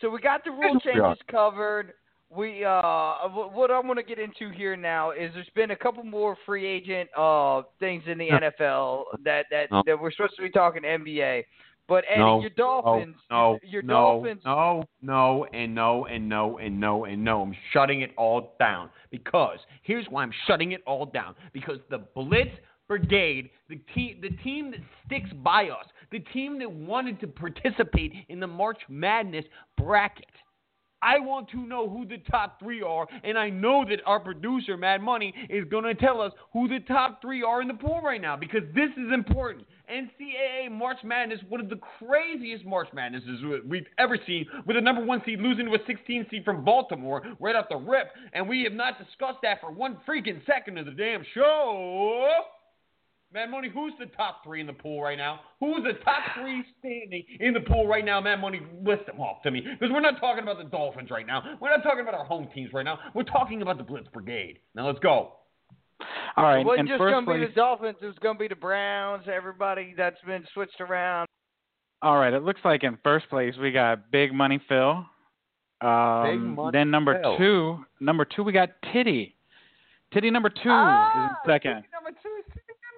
[0.00, 1.92] So we got the rule changes covered.
[2.30, 6.02] We uh, what I want to get into here now is there's been a couple
[6.02, 9.82] more free agent uh things in the NFL that that No.
[9.86, 11.44] that we're supposed to be talking NBA.
[11.86, 14.40] But Eddie, no, your Dolphins, no, your no, Dolphins.
[14.44, 17.42] no, no, and no, and no, and no, and no.
[17.42, 21.34] I'm shutting it all down because here's why I'm shutting it all down.
[21.52, 22.50] Because the Blitz
[22.88, 28.12] Brigade, the team, the team that sticks by us, the team that wanted to participate
[28.28, 29.44] in the March Madness
[29.76, 30.24] bracket.
[31.04, 34.78] I want to know who the top three are, and I know that our producer,
[34.78, 38.00] Mad Money, is going to tell us who the top three are in the pool
[38.02, 39.66] right now because this is important.
[39.92, 45.04] NCAA March Madness, one of the craziest March Madnesses we've ever seen, with a number
[45.04, 48.62] one seed losing to a 16 seed from Baltimore right off the rip, and we
[48.62, 52.30] have not discussed that for one freaking second of the damn show.
[53.34, 55.40] Mad Money, who's the top three in the pool right now?
[55.58, 58.20] Who's the top three standing in the pool right now?
[58.20, 59.60] Mad Money, list them off to me.
[59.60, 61.42] Because we're not talking about the Dolphins right now.
[61.60, 62.98] We're not talking about our home teams right now.
[63.12, 64.60] We're talking about the Blitz Brigade.
[64.76, 65.32] Now let's go.
[66.36, 67.96] All right, it wasn't just going to be the Dolphins.
[68.02, 69.24] It was going to be the Browns.
[69.32, 71.26] Everybody that's been switched around.
[72.02, 72.32] all right.
[72.32, 75.04] It looks like in first place we got Big Money Phil.
[75.80, 77.36] Um, Big Money then number Phil.
[77.38, 79.34] two, number two we got Titty.
[80.12, 81.82] Titty number two Ah, is in second.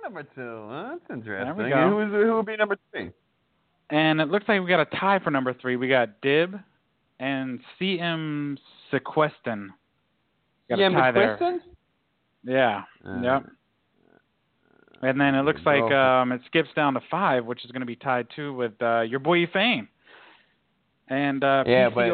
[0.07, 0.69] Number two is number two.
[0.71, 0.89] Huh?
[0.93, 1.57] That's interesting.
[1.57, 1.91] There we go.
[1.91, 3.11] Who, is, who will be number three?
[3.91, 5.77] And it looks like we got a tie for number three.
[5.77, 6.55] We got Dib
[7.19, 8.57] and CM
[8.93, 9.69] Sequestin.
[10.69, 11.61] Got Yeah, a tie there.
[12.45, 12.83] Yeah.
[13.05, 13.47] Uh, yep.
[15.03, 17.87] And then it looks like um, it skips down to five, which is going to
[17.87, 19.89] be tied too with uh, your boy Fane
[21.09, 22.09] and uh, Yeah, but-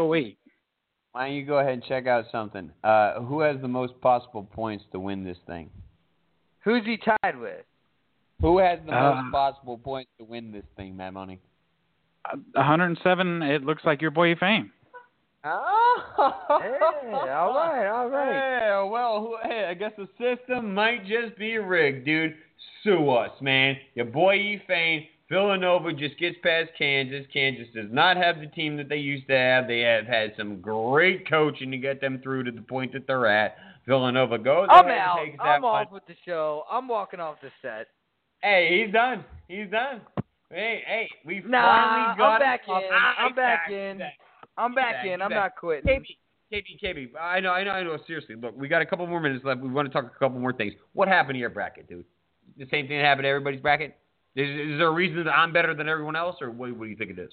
[1.12, 2.70] Why don't you go ahead and check out something?
[2.82, 5.68] Uh, who has the most possible points to win this thing?
[6.64, 7.64] Who's he tied with?
[8.42, 11.40] Who has the Uh, most possible points to win this thing, Mad Money?
[12.30, 13.42] Uh, 107.
[13.42, 14.70] It looks like your boy Fane.
[15.44, 16.02] Oh,
[16.62, 16.78] Hey,
[17.30, 18.60] all right, all right.
[18.60, 22.36] Hey, well, hey, I guess the system might just be rigged, dude.
[22.84, 23.76] Sue us, man.
[23.94, 27.26] Your boy E-Fane, Villanova just gets past Kansas.
[27.32, 29.66] Kansas does not have the team that they used to have.
[29.66, 33.26] They have had some great coaching to get them through to the point that they're
[33.26, 33.56] at.
[33.86, 35.24] Villanova goes I'm ahead and out.
[35.24, 35.86] takes I'm one.
[35.86, 36.62] off with the show.
[36.70, 37.88] I'm walking off the set.
[38.42, 39.24] Hey, he's done.
[39.48, 40.00] He's done.
[40.50, 42.90] Hey, hey, we Nah, finally got I'm back it in.
[42.92, 44.02] I'm back in.
[44.58, 45.22] I'm back back, in.
[45.22, 45.88] I'm not quitting.
[45.88, 46.04] KB,
[46.52, 47.08] KB, KB.
[47.18, 47.96] I know, I know, I know.
[48.06, 49.60] Seriously, look, we got a couple more minutes left.
[49.60, 50.74] We want to talk a couple more things.
[50.92, 52.04] What happened to your bracket, dude?
[52.58, 53.96] The same thing that happened to everybody's bracket?
[54.34, 56.90] Is, is there a reason that I'm better than everyone else, or what, what do
[56.90, 57.30] you think it is?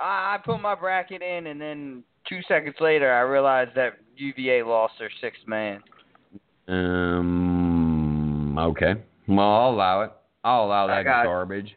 [0.00, 4.62] I I put my bracket in, and then two seconds later, I realized that UVA
[4.62, 5.82] lost their sixth man.
[6.68, 8.56] Um.
[8.58, 8.94] Okay.
[9.36, 10.12] Well, I'll allow it.
[10.44, 11.76] I'll allow that got- garbage.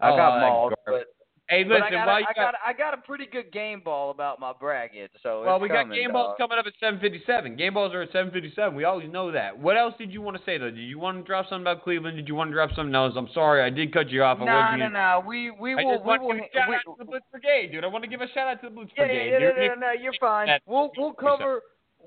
[0.00, 1.06] I got that mauled, garbage.
[1.08, 1.14] but
[1.50, 3.24] Hey, but listen, I got, while a, you I got- got I got a pretty
[3.24, 5.10] good game ball about my bracket.
[5.22, 6.50] So Well, it's we got coming, game balls dog.
[6.50, 7.56] coming up at 7:57.
[7.56, 8.74] Game balls are at 7:57.
[8.76, 9.58] We always know that.
[9.58, 10.68] What else did you want to say though?
[10.70, 12.16] Did you want to drop something about Cleveland?
[12.18, 13.14] Did you want to drop something else?
[13.16, 14.38] I'm sorry, I did cut you off.
[14.40, 15.22] No, wasn't no, even- no.
[15.26, 16.32] We we I will just we will.
[16.34, 17.82] give a shout we- out to the Blitz Brigade, dude.
[17.84, 19.30] I want to give a shout out to the Blitz Yeah, Brigade.
[19.30, 19.56] yeah, dude.
[19.56, 20.46] no, no, no, you're fine.
[20.48, 21.62] That- We'll we'll cover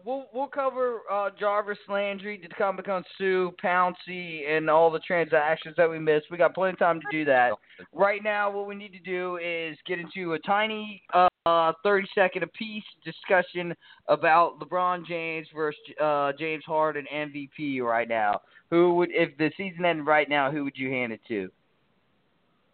[0.06, 6.00] we'll we'll cover uh, Jarvis Landry, Ndamukong Suh, Pouncey, and all the transactions that we
[6.00, 6.28] missed.
[6.32, 7.54] We got plenty of time to do that.
[7.94, 11.02] Right now, what we need to do is get into a tiny
[11.46, 13.76] uh, 30 second apiece discussion
[14.08, 18.42] about LeBron James versus uh, James Harden MVP right now.
[18.70, 21.50] Who would, if the season ended right now, who would you hand it to?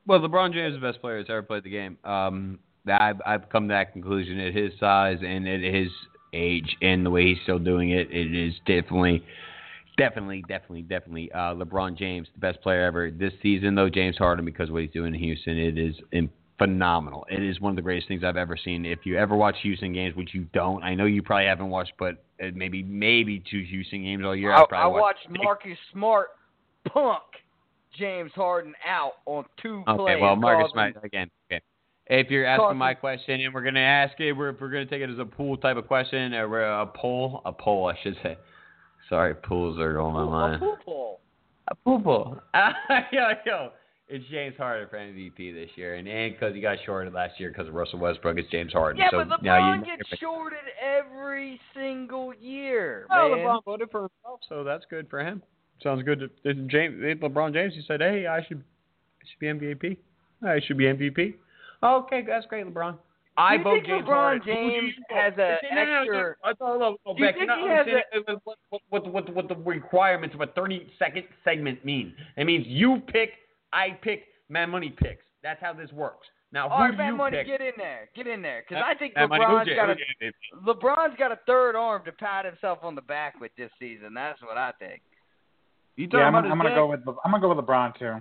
[0.05, 1.97] Well, LeBron James is the best player that's ever played the game.
[2.03, 2.59] Um,
[2.89, 5.89] I've I've come to that conclusion at his size and at his
[6.33, 8.09] age and the way he's still doing it.
[8.11, 9.23] It is definitely,
[9.97, 13.75] definitely, definitely, definitely uh, LeBron James, the best player ever this season.
[13.75, 15.95] Though James Harden, because of what he's doing in Houston, it is
[16.57, 17.25] phenomenal.
[17.29, 18.85] It is one of the greatest things I've ever seen.
[18.85, 21.93] If you ever watch Houston games, which you don't, I know you probably haven't watched,
[21.99, 24.53] but uh, maybe maybe two Houston games all year.
[24.53, 26.29] I, probably I watched Marcus Smart
[26.87, 27.23] punk
[27.97, 30.13] James Harden out on two Okay, plays.
[30.15, 31.29] Okay, well, Marcus Smart again.
[31.51, 31.61] Okay,
[32.09, 35.09] if you're asking my question, and we're gonna ask it, we're, we're gonna take it
[35.09, 38.37] as a pool type of question, or a poll, a poll, I should say.
[39.09, 40.55] Sorry, pools are on my mind.
[40.55, 41.19] A Pool ball.
[41.69, 42.41] A pool pool.
[43.11, 43.71] yo, yo,
[44.09, 47.49] it's James Harden for MVP this year, and and because he got shorted last year
[47.49, 49.01] because of Russell Westbrook, it's James Harden.
[49.01, 53.39] Yeah, so but now you LeBron gets shorted every single year, Well, man.
[53.39, 55.41] LeBron voted for himself, so that's good for him.
[55.83, 56.19] Sounds good.
[56.19, 58.63] To, to James, LeBron James, he said, "Hey, I should,
[59.21, 59.97] I should be MVP.
[60.41, 61.33] I should be MVP."
[61.87, 62.97] Okay, that's great, LeBron.
[63.39, 64.41] I you vote think James LeBron Harden.
[64.41, 67.13] Who do you James has a No, no, no, extra- no, no, no, no, no,
[67.13, 71.23] Do Beck, you're not understanding what, what, what, what, what the requirements of a 30-second
[71.43, 72.13] segment mean.
[72.35, 73.29] It means you pick,
[73.71, 75.23] I pick, Mad Money picks.
[75.43, 76.25] That's how this works.
[76.51, 77.47] Now, who All right, do Mad you Money, pick?
[77.47, 79.89] get in there, get in there, because Uh, I think Mad Money, LeBron's who's got
[79.89, 80.81] a your- who's your MVP?
[80.81, 84.13] LeBron's got a third arm to pat himself on the back with this season.
[84.15, 85.01] That's what I think.
[85.95, 88.15] You Yeah, I'm, I'm gonna go with I'm gonna go with LeBron too.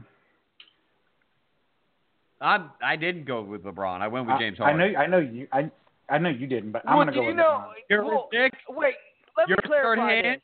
[2.41, 4.01] I I didn't go with LeBron.
[4.01, 4.93] I went with I- James I Harden.
[4.93, 5.71] know I know you I
[6.09, 7.65] I know you didn't, but I'm well, gonna go you with know?
[7.69, 7.73] LeBron.
[7.91, 8.53] You're well, Dick.
[8.69, 8.95] Wait,
[9.37, 10.37] let You're me clarify third hand?
[10.37, 10.43] this.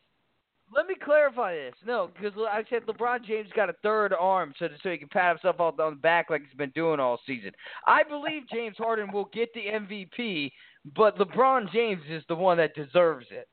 [0.75, 1.75] Let me clarify this.
[1.87, 5.37] No, because I said LeBron James got a third arm so so he can pat
[5.37, 7.51] himself on the back like he's been doing all season.
[7.87, 10.51] I believe James Harden will get the MVP,
[10.97, 13.49] but LeBron James is the one that deserves it.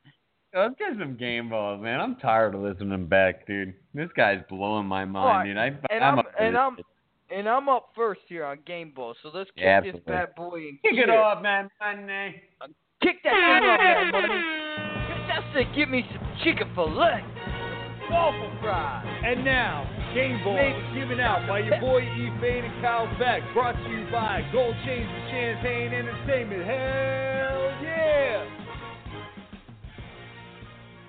[0.56, 2.00] Let's get some game balls, man.
[2.00, 3.74] I'm tired of listening back, dude.
[3.94, 5.58] This guy's blowing my mind, All right, dude.
[5.92, 6.86] I, and I'm, I'm, and I'm shit.
[7.32, 9.14] And I'm up first here on Game Ball.
[9.22, 11.70] So let's kick Yeah, this bad boy in Kick it off, man.
[11.80, 12.42] Money.
[12.60, 12.68] Uh,
[13.04, 14.42] kick that thing off, man, money.
[15.28, 17.24] That's to give me some chicken fillet,
[18.10, 19.06] waffle fries.
[19.24, 20.80] And now, Game Ball Maybe.
[20.80, 22.30] is given out by your boy E.
[22.42, 23.44] Fane and Kyle Beck.
[23.54, 26.64] Brought to you by Gold Chains and Champagne Entertainment.
[26.66, 28.46] Hell yeah!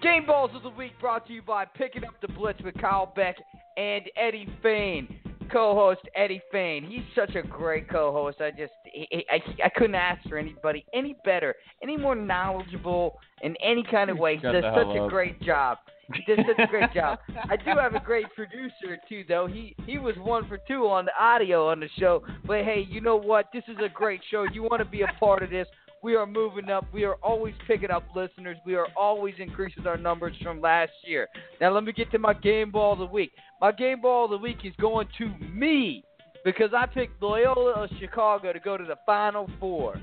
[0.02, 3.10] Game Balls of the Week brought to you by Picking Up the Blitz with Kyle
[3.16, 3.36] Beck
[3.78, 5.16] and Eddie Fane.
[5.52, 6.84] Co-host Eddie Fane.
[6.84, 8.40] He's such a great co-host.
[8.40, 8.72] I just,
[9.12, 14.10] I, I, I couldn't ask for anybody any better, any more knowledgeable in any kind
[14.10, 14.36] of way.
[14.36, 15.10] He Shut does such a up.
[15.10, 15.78] great job.
[16.12, 17.20] He does such a great job.
[17.48, 19.46] I do have a great producer too, though.
[19.46, 22.24] He he was one for two on the audio on the show.
[22.46, 23.46] But hey, you know what?
[23.52, 24.44] This is a great show.
[24.52, 25.68] You want to be a part of this?
[26.02, 26.86] We are moving up.
[26.92, 28.56] We are always picking up listeners.
[28.64, 31.28] We are always increasing our numbers from last year.
[31.60, 33.32] Now let me get to my game ball of the week.
[33.60, 36.02] My game ball of the week is going to me
[36.44, 40.00] because I picked Loyola of Chicago to go to the Final Four.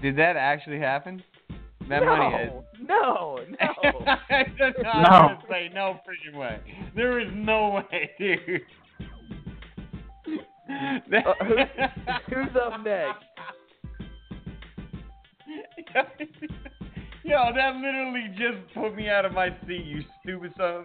[0.00, 1.22] Did that actually happen?
[1.88, 2.52] That no, money is.
[2.80, 3.56] no, no.
[4.30, 5.02] I don't know.
[5.02, 5.38] No.
[5.50, 6.60] Say no freaking way.
[6.94, 8.62] There is no way, dude.
[10.72, 10.98] Uh,
[11.44, 13.24] who, who's up next?
[17.24, 20.84] Yo, that literally just put me out of my seat, you stupid son of.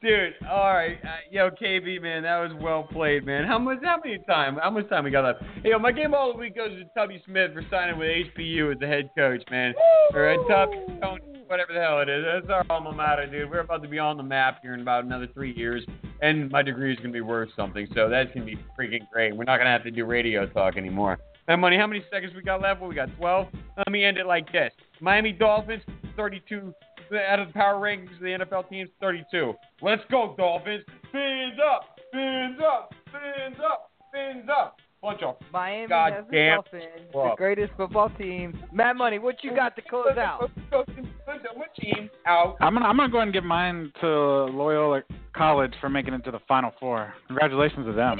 [0.00, 3.44] Dude, all right, uh, yo, KB, man, that was well played, man.
[3.44, 3.78] How much?
[3.84, 4.58] How many time?
[4.60, 5.42] How much time we got left?
[5.62, 8.72] Hey, yo, my game all the week goes to Tubby Smith for signing with HBU
[8.72, 9.74] as the head coach, man.
[10.12, 12.24] Or uh, Tubby, Tony, whatever the hell it is.
[12.24, 13.48] That's our alma mater, dude.
[13.48, 15.86] We're about to be on the map here in about another three years,
[16.22, 17.86] and my degree is gonna be worth something.
[17.94, 19.36] So that's gonna be freaking great.
[19.36, 21.18] We're not gonna have to do radio talk anymore.
[21.48, 21.76] That money.
[21.76, 22.80] How many seconds we got left?
[22.80, 23.48] Well, we got 12.
[23.76, 25.82] Let me end it like this: Miami Dolphins,
[26.16, 26.72] 32
[27.28, 29.52] out of the power rankings of the NFL teams, 32.
[29.82, 30.84] Let's go, Dolphins!
[31.10, 34.76] Fins up, fins up, fins up, fins up.
[35.02, 38.56] Bunch of Miami God has the Dolphins, the greatest football team.
[38.72, 40.48] Mad Money, what you got to close out?
[41.76, 42.56] team out.
[42.60, 45.02] I'm gonna I'm gonna go ahead and give mine to Loyola
[45.34, 47.12] College for making it to the Final Four.
[47.26, 48.18] Congratulations to them.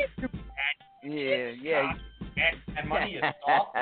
[1.03, 1.93] Yeah, yeah.
[2.79, 3.77] And, money is soft.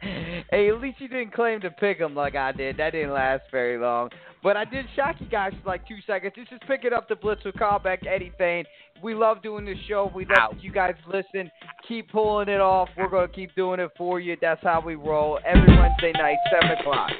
[0.50, 2.76] hey, at least you didn't claim to pick them like I did.
[2.76, 4.10] That didn't last very long.
[4.42, 6.34] But I did shock you guys for like two seconds.
[6.36, 8.64] This is picking up the Blitz with Kyle Beck, Eddie Fane.
[9.02, 10.10] We love doing this show.
[10.14, 11.50] We love that you guys listen.
[11.88, 12.88] Keep pulling it off.
[12.96, 14.36] We're going to keep doing it for you.
[14.40, 15.40] That's how we roll.
[15.44, 17.10] Every Wednesday night, 7 o'clock.